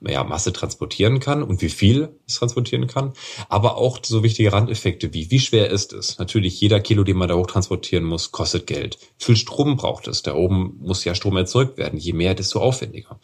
ja, 0.00 0.22
Masse 0.22 0.52
transportieren 0.52 1.18
kann 1.18 1.42
und 1.42 1.60
wie 1.60 1.68
viel 1.68 2.16
es 2.26 2.36
transportieren 2.36 2.86
kann. 2.86 3.12
Aber 3.48 3.76
auch 3.76 3.98
so 4.02 4.22
wichtige 4.22 4.52
Randeffekte 4.52 5.12
wie, 5.12 5.30
wie 5.32 5.40
schwer 5.40 5.70
ist 5.70 5.92
es? 5.92 6.18
Natürlich, 6.18 6.60
jeder 6.60 6.78
Kilo, 6.78 7.02
den 7.02 7.16
man 7.16 7.28
da 7.28 7.34
hoch 7.34 7.48
transportieren 7.48 8.04
muss, 8.04 8.30
kostet 8.30 8.68
Geld. 8.68 8.98
Viel 9.18 9.36
Strom 9.36 9.76
braucht 9.76 10.06
es? 10.06 10.22
Da 10.22 10.34
oben 10.34 10.78
muss 10.80 11.04
ja 11.04 11.16
Strom 11.16 11.36
erzeugt 11.36 11.78
werden. 11.78 11.98
Je 11.98 12.12
mehr, 12.12 12.34
desto 12.34 12.60
aufwendiger. 12.60 13.18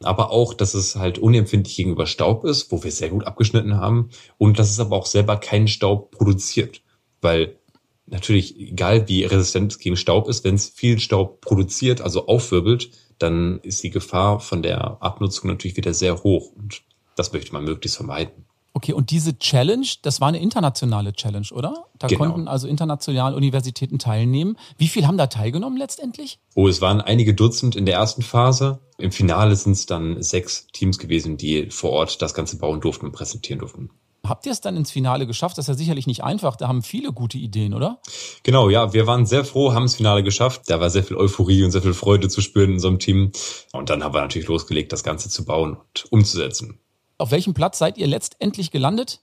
Aber 0.00 0.30
auch, 0.30 0.54
dass 0.54 0.72
es 0.72 0.96
halt 0.96 1.18
unempfindlich 1.18 1.76
gegenüber 1.76 2.06
Staub 2.06 2.44
ist, 2.44 2.72
wo 2.72 2.82
wir 2.82 2.90
sehr 2.90 3.10
gut 3.10 3.26
abgeschnitten 3.26 3.76
haben. 3.76 4.08
Und 4.38 4.58
dass 4.58 4.70
es 4.70 4.80
aber 4.80 4.96
auch 4.96 5.06
selber 5.06 5.36
keinen 5.36 5.68
Staub 5.68 6.10
produziert. 6.10 6.80
Weil 7.20 7.58
natürlich, 8.06 8.58
egal 8.58 9.08
wie 9.08 9.24
resistent 9.24 9.72
es 9.72 9.78
gegen 9.78 9.96
Staub 9.96 10.28
ist, 10.28 10.44
wenn 10.44 10.54
es 10.54 10.68
viel 10.68 10.98
Staub 10.98 11.40
produziert, 11.40 12.00
also 12.00 12.26
aufwirbelt, 12.26 12.90
dann 13.18 13.60
ist 13.60 13.82
die 13.82 13.90
Gefahr 13.90 14.40
von 14.40 14.62
der 14.62 15.02
Abnutzung 15.02 15.50
natürlich 15.50 15.76
wieder 15.76 15.94
sehr 15.94 16.22
hoch. 16.22 16.52
Und 16.54 16.82
das 17.16 17.32
möchte 17.32 17.52
man 17.52 17.64
möglichst 17.64 17.96
vermeiden. 17.96 18.44
Okay, 18.76 18.92
und 18.92 19.10
diese 19.10 19.38
Challenge, 19.38 19.86
das 20.02 20.20
war 20.20 20.28
eine 20.28 20.38
internationale 20.38 21.14
Challenge, 21.14 21.46
oder? 21.52 21.86
Da 21.98 22.08
genau. 22.08 22.24
konnten 22.24 22.46
also 22.46 22.68
internationale 22.68 23.34
Universitäten 23.34 23.98
teilnehmen. 23.98 24.58
Wie 24.76 24.88
viel 24.88 25.06
haben 25.06 25.16
da 25.16 25.28
teilgenommen 25.28 25.78
letztendlich? 25.78 26.38
Oh, 26.54 26.68
es 26.68 26.82
waren 26.82 27.00
einige 27.00 27.32
Dutzend 27.32 27.74
in 27.74 27.86
der 27.86 27.94
ersten 27.94 28.20
Phase. 28.20 28.80
Im 28.98 29.12
Finale 29.12 29.56
sind 29.56 29.72
es 29.72 29.86
dann 29.86 30.22
sechs 30.22 30.66
Teams 30.74 30.98
gewesen, 30.98 31.38
die 31.38 31.70
vor 31.70 31.92
Ort 31.92 32.20
das 32.20 32.34
Ganze 32.34 32.58
bauen 32.58 32.82
durften 32.82 33.06
und 33.06 33.12
präsentieren 33.12 33.60
durften. 33.60 33.88
Habt 34.28 34.46
ihr 34.46 34.52
es 34.52 34.60
dann 34.60 34.76
ins 34.76 34.90
Finale 34.90 35.26
geschafft? 35.26 35.58
Das 35.58 35.64
ist 35.64 35.68
ja 35.68 35.74
sicherlich 35.74 36.06
nicht 36.06 36.24
einfach. 36.24 36.56
Da 36.56 36.68
haben 36.68 36.82
viele 36.82 37.12
gute 37.12 37.38
Ideen, 37.38 37.74
oder? 37.74 38.00
Genau, 38.42 38.68
ja. 38.70 38.92
Wir 38.92 39.06
waren 39.06 39.26
sehr 39.26 39.44
froh, 39.44 39.72
haben 39.72 39.84
das 39.84 39.96
Finale 39.96 40.22
geschafft. 40.22 40.62
Da 40.66 40.80
war 40.80 40.90
sehr 40.90 41.04
viel 41.04 41.16
Euphorie 41.16 41.64
und 41.64 41.70
sehr 41.70 41.82
viel 41.82 41.94
Freude 41.94 42.28
zu 42.28 42.40
spüren 42.40 42.70
in 42.70 42.74
unserem 42.74 42.98
Team. 42.98 43.32
Und 43.72 43.90
dann 43.90 44.02
haben 44.02 44.14
wir 44.14 44.20
natürlich 44.20 44.48
losgelegt, 44.48 44.92
das 44.92 45.02
Ganze 45.02 45.28
zu 45.28 45.44
bauen 45.44 45.76
und 45.76 46.06
umzusetzen. 46.10 46.78
Auf 47.18 47.30
welchem 47.30 47.54
Platz 47.54 47.78
seid 47.78 47.98
ihr 47.98 48.06
letztendlich 48.06 48.70
gelandet? 48.70 49.20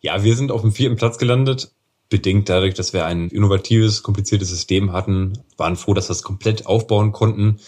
Ja, 0.00 0.22
wir 0.22 0.36
sind 0.36 0.50
auf 0.50 0.62
dem 0.62 0.72
vierten 0.72 0.96
Platz 0.96 1.18
gelandet. 1.18 1.72
Bedingt 2.08 2.48
dadurch, 2.48 2.74
dass 2.74 2.92
wir 2.92 3.04
ein 3.04 3.30
innovatives, 3.30 4.04
kompliziertes 4.04 4.48
System 4.48 4.92
hatten, 4.92 5.42
waren 5.56 5.74
froh, 5.74 5.92
dass 5.92 6.08
wir 6.08 6.12
es 6.12 6.22
komplett 6.22 6.66
aufbauen 6.66 7.10
konnten, 7.10 7.58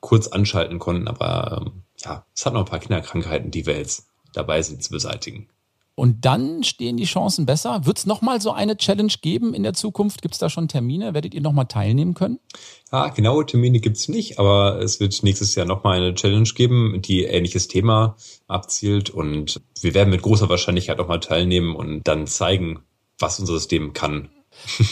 kurz 0.00 0.28
anschalten 0.28 0.78
konnten. 0.78 1.08
Aber 1.08 1.62
ähm, 1.66 1.82
ja, 2.04 2.24
es 2.34 2.46
hat 2.46 2.52
noch 2.52 2.60
ein 2.60 2.66
paar 2.66 2.78
Kinderkrankheiten, 2.78 3.50
die 3.50 3.66
wir 3.66 3.76
jetzt 3.76 4.06
dabei 4.32 4.62
sind 4.62 4.84
zu 4.84 4.90
beseitigen. 4.90 5.48
Und 5.98 6.24
dann 6.24 6.62
stehen 6.62 6.96
die 6.96 7.06
Chancen 7.06 7.44
besser. 7.44 7.84
Wird 7.84 7.98
es 7.98 8.06
nochmal 8.06 8.40
so 8.40 8.52
eine 8.52 8.76
Challenge 8.76 9.12
geben 9.20 9.52
in 9.52 9.64
der 9.64 9.74
Zukunft? 9.74 10.22
Gibt 10.22 10.34
es 10.34 10.38
da 10.38 10.48
schon 10.48 10.68
Termine? 10.68 11.12
Werdet 11.12 11.34
ihr 11.34 11.40
nochmal 11.40 11.66
teilnehmen 11.66 12.14
können? 12.14 12.38
Ja, 12.92 13.08
genaue 13.08 13.44
Termine 13.44 13.80
gibt 13.80 13.96
es 13.96 14.06
nicht, 14.06 14.38
aber 14.38 14.80
es 14.80 15.00
wird 15.00 15.20
nächstes 15.24 15.56
Jahr 15.56 15.66
nochmal 15.66 15.96
eine 15.96 16.14
Challenge 16.14 16.48
geben, 16.54 17.02
die 17.02 17.24
ähnliches 17.24 17.66
Thema 17.66 18.16
abzielt. 18.46 19.10
Und 19.10 19.60
wir 19.80 19.92
werden 19.92 20.10
mit 20.10 20.22
großer 20.22 20.48
Wahrscheinlichkeit 20.48 20.98
nochmal 20.98 21.18
teilnehmen 21.18 21.74
und 21.74 22.06
dann 22.06 22.28
zeigen, 22.28 22.78
was 23.18 23.40
unser 23.40 23.54
System 23.54 23.92
kann. 23.92 24.28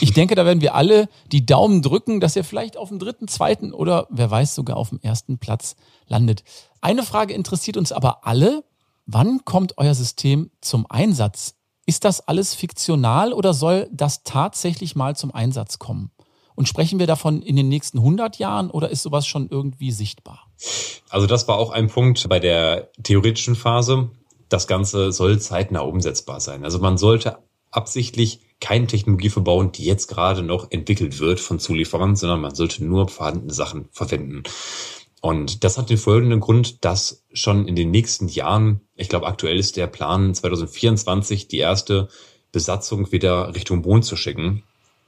Ich 0.01 0.13
denke, 0.13 0.35
da 0.35 0.45
werden 0.45 0.61
wir 0.61 0.75
alle 0.75 1.09
die 1.31 1.47
Daumen 1.47 1.83
drücken, 1.83 2.19
dass 2.19 2.35
ihr 2.35 2.43
vielleicht 2.43 2.77
auf 2.77 2.89
dem 2.89 2.99
dritten, 2.99 3.29
zweiten 3.29 3.73
oder 3.73 4.09
wer 4.11 4.29
weiß 4.29 4.57
sogar 4.57 4.77
auf 4.77 4.89
dem 4.89 5.01
ersten 5.03 5.39
Platz 5.39 5.77
landet. 6.09 6.43
Eine 6.81 7.05
Frage 7.05 7.33
interessiert 7.33 7.77
uns 7.77 7.93
aber 7.93 8.27
alle. 8.27 8.65
Wann 9.07 9.45
kommt 9.45 9.79
euer 9.79 9.95
System 9.95 10.51
zum 10.61 10.85
Einsatz? 10.89 11.55
Ist 11.87 12.05
das 12.05 12.27
alles 12.27 12.57
fiktional 12.57 13.33
oder 13.33 13.55
soll 13.55 13.89
das 13.93 14.25
tatsächlich 14.25 14.97
mal 14.97 15.15
zum 15.15 15.33
Einsatz 15.33 15.79
kommen? 15.79 16.11
Und 16.57 16.69
sprechen 16.69 16.99
wir 16.99 17.07
davon 17.07 17.41
in 17.41 17.55
den 17.55 17.69
nächsten 17.69 17.99
100 17.99 18.39
Jahren 18.39 18.69
oder 18.69 18.91
ist 18.91 19.03
sowas 19.03 19.25
schon 19.25 19.49
irgendwie 19.49 19.93
sichtbar? 19.93 20.49
Also 21.09 21.29
das 21.29 21.47
war 21.47 21.57
auch 21.57 21.71
ein 21.71 21.87
Punkt 21.87 22.29
bei 22.29 22.41
der 22.41 22.91
theoretischen 23.01 23.55
Phase. 23.55 24.11
Das 24.49 24.67
Ganze 24.67 25.13
soll 25.13 25.39
zeitnah 25.39 25.81
umsetzbar 25.81 26.41
sein. 26.41 26.65
Also 26.65 26.81
man 26.81 26.99
sollte 26.99 27.39
absichtlich 27.71 28.41
keine 28.59 28.89
Technologie 28.89 29.29
verbauen, 29.29 29.71
die 29.71 29.85
jetzt 29.85 30.09
gerade 30.09 30.43
noch 30.43 30.71
entwickelt 30.73 31.21
wird 31.21 31.39
von 31.39 31.61
Zulieferern, 31.61 32.17
sondern 32.17 32.41
man 32.41 32.55
sollte 32.55 32.85
nur 32.85 33.09
vorhandene 33.09 33.53
Sachen 33.53 33.89
verwenden. 33.93 34.43
Und 35.27 35.65
das 35.65 35.77
hat 35.77 35.91
den 35.91 35.99
folgenden 35.99 36.39
Grund, 36.39 36.85
dass 36.85 37.25
schon 37.33 37.67
in 37.67 37.75
den 37.75 37.91
nächsten 37.91 38.29
Jahren, 38.29 38.83
ich 38.95 39.09
glaube 39.09 39.27
aktuell 39.27 39.59
ist 39.59 39.77
der 39.77 39.89
Plan 39.89 40.33
2024 40.33 41.49
die 41.49 41.59
erste 41.59 42.09
Besatzung 42.53 43.11
wieder 43.11 43.53
Richtung 43.53 43.81
Mond 43.81 44.05
zu 44.05 44.15
schicken. 44.15 44.63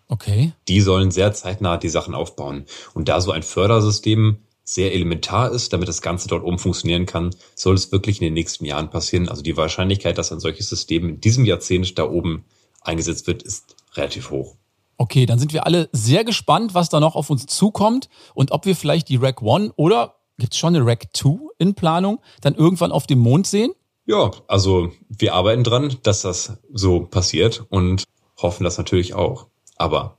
Okay. 0.09 0.55
Die 0.67 0.81
sollen 0.81 1.13
sehr 1.13 1.33
zeitnah 1.35 1.77
die 1.77 1.89
Sachen 1.89 2.17
aufbauen. 2.17 2.65
Und 2.95 3.09
da 3.09 3.21
so 3.21 3.31
ein 3.31 3.45
Fördersystem 3.45 4.39
sehr 4.65 4.93
elementar 4.93 5.53
ist, 5.53 5.73
damit 5.73 5.87
das 5.87 6.03
Ganze 6.03 6.27
dort 6.27 6.43
oben 6.43 6.59
funktionieren 6.59 7.07
kann, 7.07 7.31
soll 7.55 7.77
es 7.77 7.93
wirklich 7.93 8.21
in 8.21 8.25
den 8.25 8.35
nächsten 8.35 8.65
Jahren 8.65 8.91
passieren. 8.91 9.29
Also 9.29 9.43
die 9.43 9.57
Wahrscheinlichkeit, 9.57 10.19
dass 10.19 10.33
ein 10.33 10.41
solches 10.41 10.69
System 10.69 11.11
in 11.11 11.21
diesem 11.21 11.45
Jahrzehnt 11.45 11.97
da 11.97 12.11
oben 12.11 12.45
eingesetzt 12.81 13.29
wird, 13.29 13.45
ist 13.45 13.77
relativ 13.95 14.31
hoch. 14.31 14.57
Okay, 15.01 15.27
dann 15.27 15.39
sind 15.39 15.53
wir 15.53 15.65
alle 15.65 15.89
sehr 15.93 16.25
gespannt, 16.25 16.75
was 16.75 16.89
da 16.89 16.99
noch 16.99 17.15
auf 17.15 17.31
uns 17.31 17.47
zukommt 17.47 18.09
und 18.35 18.51
ob 18.51 18.67
wir 18.67 18.75
vielleicht 18.75 19.09
die 19.09 19.17
Rack 19.17 19.41
One 19.43 19.73
oder 19.77 20.17
gibt 20.39 20.55
es 20.55 20.59
schon 20.59 20.75
eine 20.75 20.85
Rack 20.85 21.09
2 21.13 21.39
in 21.59 21.75
Planung, 21.75 22.21
dann 22.41 22.55
irgendwann 22.55 22.91
auf 22.91 23.07
dem 23.07 23.21
Mond 23.21 23.47
sehen? 23.47 23.73
Ja, 24.07 24.33
also 24.49 24.91
wir 25.09 25.35
arbeiten 25.35 25.63
dran, 25.63 25.97
dass 26.03 26.23
das 26.23 26.59
so 26.73 27.01
passiert 27.01 27.65
und 27.69 28.05
hoffen 28.39 28.65
das 28.65 28.77
natürlich 28.77 29.15
auch. 29.15 29.47
Aber 29.77 30.19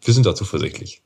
wir 0.00 0.12
sind 0.12 0.26
da 0.26 0.34
zuversichtlich. 0.34 1.02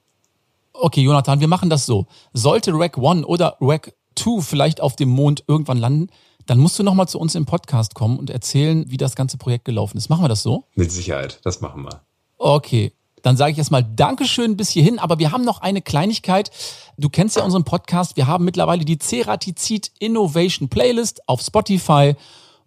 Okay, 0.73 1.03
Jonathan, 1.03 1.41
wir 1.41 1.49
machen 1.49 1.69
das 1.69 1.85
so. 1.85 2.07
Sollte 2.33 2.73
Rack 2.73 2.97
1 2.97 3.27
oder 3.27 3.59
Rack 3.61 3.95
2 4.17 4.41
vielleicht 4.41 4.81
auf 4.81 4.97
dem 4.97 5.11
Mond 5.11 5.45
irgendwann 5.47 5.79
landen, 5.79 6.09
dann 6.47 6.59
musst 6.59 6.79
du 6.79 6.83
nochmal 6.83 7.07
zu 7.07 7.19
uns 7.19 7.35
im 7.35 7.45
Podcast 7.45 7.95
kommen 7.95 8.19
und 8.19 8.31
erzählen, 8.31 8.85
wie 8.89 8.97
das 8.97 9.15
ganze 9.15 9.37
Projekt 9.37 9.67
gelaufen 9.67 9.99
ist. 9.99 10.09
Machen 10.09 10.25
wir 10.25 10.29
das 10.29 10.43
so? 10.43 10.65
Mit 10.75 10.91
Sicherheit, 10.91 11.41
das 11.45 11.61
machen 11.61 11.83
wir. 11.83 12.03
Okay, 12.39 12.93
dann 13.23 13.37
sage 13.37 13.53
ich 13.53 13.59
erstmal 13.59 13.85
Dankeschön 13.85 14.57
bis 14.57 14.71
hierhin. 14.71 14.99
Aber 14.99 15.19
wir 15.19 15.33
haben 15.33 15.45
noch 15.45 15.61
eine 15.61 15.83
Kleinigkeit. 15.83 16.51
Du 16.97 17.09
kennst 17.09 17.37
ja 17.37 17.43
unseren 17.43 17.65
Podcast. 17.65 18.17
Wir 18.17 18.27
haben 18.27 18.45
mittlerweile 18.45 18.85
die 18.85 18.99
Ceratizid 18.99 19.91
Innovation 19.99 20.69
Playlist 20.69 21.29
auf 21.29 21.41
Spotify. 21.41 22.15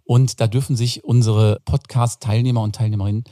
Und 0.05 0.41
da 0.41 0.47
dürfen 0.47 0.75
sich 0.75 1.03
unsere 1.03 1.61
Podcast-Teilnehmer 1.65 2.61
und 2.61 2.75
Teilnehmerinnen 2.75 3.23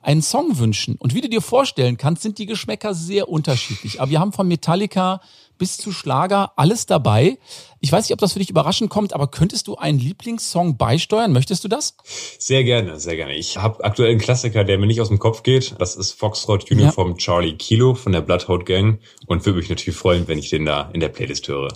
einen 0.00 0.22
Song 0.22 0.58
wünschen. 0.58 0.96
Und 0.96 1.14
wie 1.14 1.20
du 1.20 1.28
dir 1.28 1.42
vorstellen 1.42 1.96
kannst, 1.96 2.22
sind 2.22 2.38
die 2.38 2.46
Geschmäcker 2.46 2.94
sehr 2.94 3.28
unterschiedlich. 3.28 4.00
Aber 4.00 4.10
wir 4.10 4.20
haben 4.20 4.32
von 4.32 4.48
Metallica 4.48 5.20
bis 5.60 5.76
zu 5.76 5.92
Schlager, 5.92 6.52
alles 6.56 6.86
dabei. 6.86 7.38
Ich 7.80 7.92
weiß 7.92 8.06
nicht, 8.06 8.14
ob 8.14 8.18
das 8.18 8.32
für 8.32 8.38
dich 8.38 8.48
überraschend 8.48 8.88
kommt, 8.88 9.12
aber 9.12 9.28
könntest 9.28 9.68
du 9.68 9.76
einen 9.76 9.98
Lieblingssong 9.98 10.78
beisteuern? 10.78 11.32
Möchtest 11.32 11.62
du 11.62 11.68
das? 11.68 11.96
Sehr 12.38 12.64
gerne, 12.64 12.98
sehr 12.98 13.16
gerne. 13.16 13.34
Ich 13.34 13.58
habe 13.58 13.84
aktuell 13.84 14.10
einen 14.10 14.20
Klassiker, 14.20 14.64
der 14.64 14.78
mir 14.78 14.86
nicht 14.86 15.02
aus 15.02 15.08
dem 15.08 15.18
Kopf 15.18 15.42
geht. 15.42 15.74
Das 15.78 15.96
ist 15.96 16.12
Foxtrot 16.12 16.70
Uniform 16.70 17.10
ja. 17.10 17.16
Charlie 17.16 17.56
Kilo 17.56 17.94
von 17.94 18.12
der 18.12 18.22
Bloodhound 18.22 18.64
Gang 18.64 19.00
und 19.26 19.44
würde 19.44 19.58
mich 19.58 19.68
natürlich 19.68 19.98
freuen, 19.98 20.26
wenn 20.28 20.38
ich 20.38 20.48
den 20.48 20.64
da 20.64 20.88
in 20.94 21.00
der 21.00 21.10
Playlist 21.10 21.46
höre. 21.46 21.68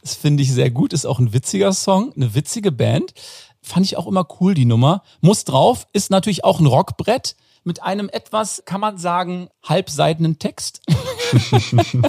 Das 0.00 0.14
finde 0.14 0.42
ich 0.42 0.50
sehr 0.50 0.70
gut. 0.70 0.94
Ist 0.94 1.04
auch 1.04 1.18
ein 1.18 1.34
witziger 1.34 1.74
Song, 1.74 2.14
eine 2.16 2.34
witzige 2.34 2.72
Band. 2.72 3.12
Fand 3.60 3.84
ich 3.84 3.98
auch 3.98 4.06
immer 4.06 4.26
cool, 4.40 4.54
die 4.54 4.64
Nummer. 4.64 5.02
Muss 5.20 5.44
drauf, 5.44 5.86
ist 5.92 6.10
natürlich 6.10 6.44
auch 6.44 6.60
ein 6.60 6.66
Rockbrett 6.66 7.36
mit 7.62 7.82
einem 7.82 8.08
etwas, 8.08 8.62
kann 8.64 8.80
man 8.80 8.96
sagen, 8.96 9.50
halbseidenen 9.62 10.38
Text. 10.38 10.80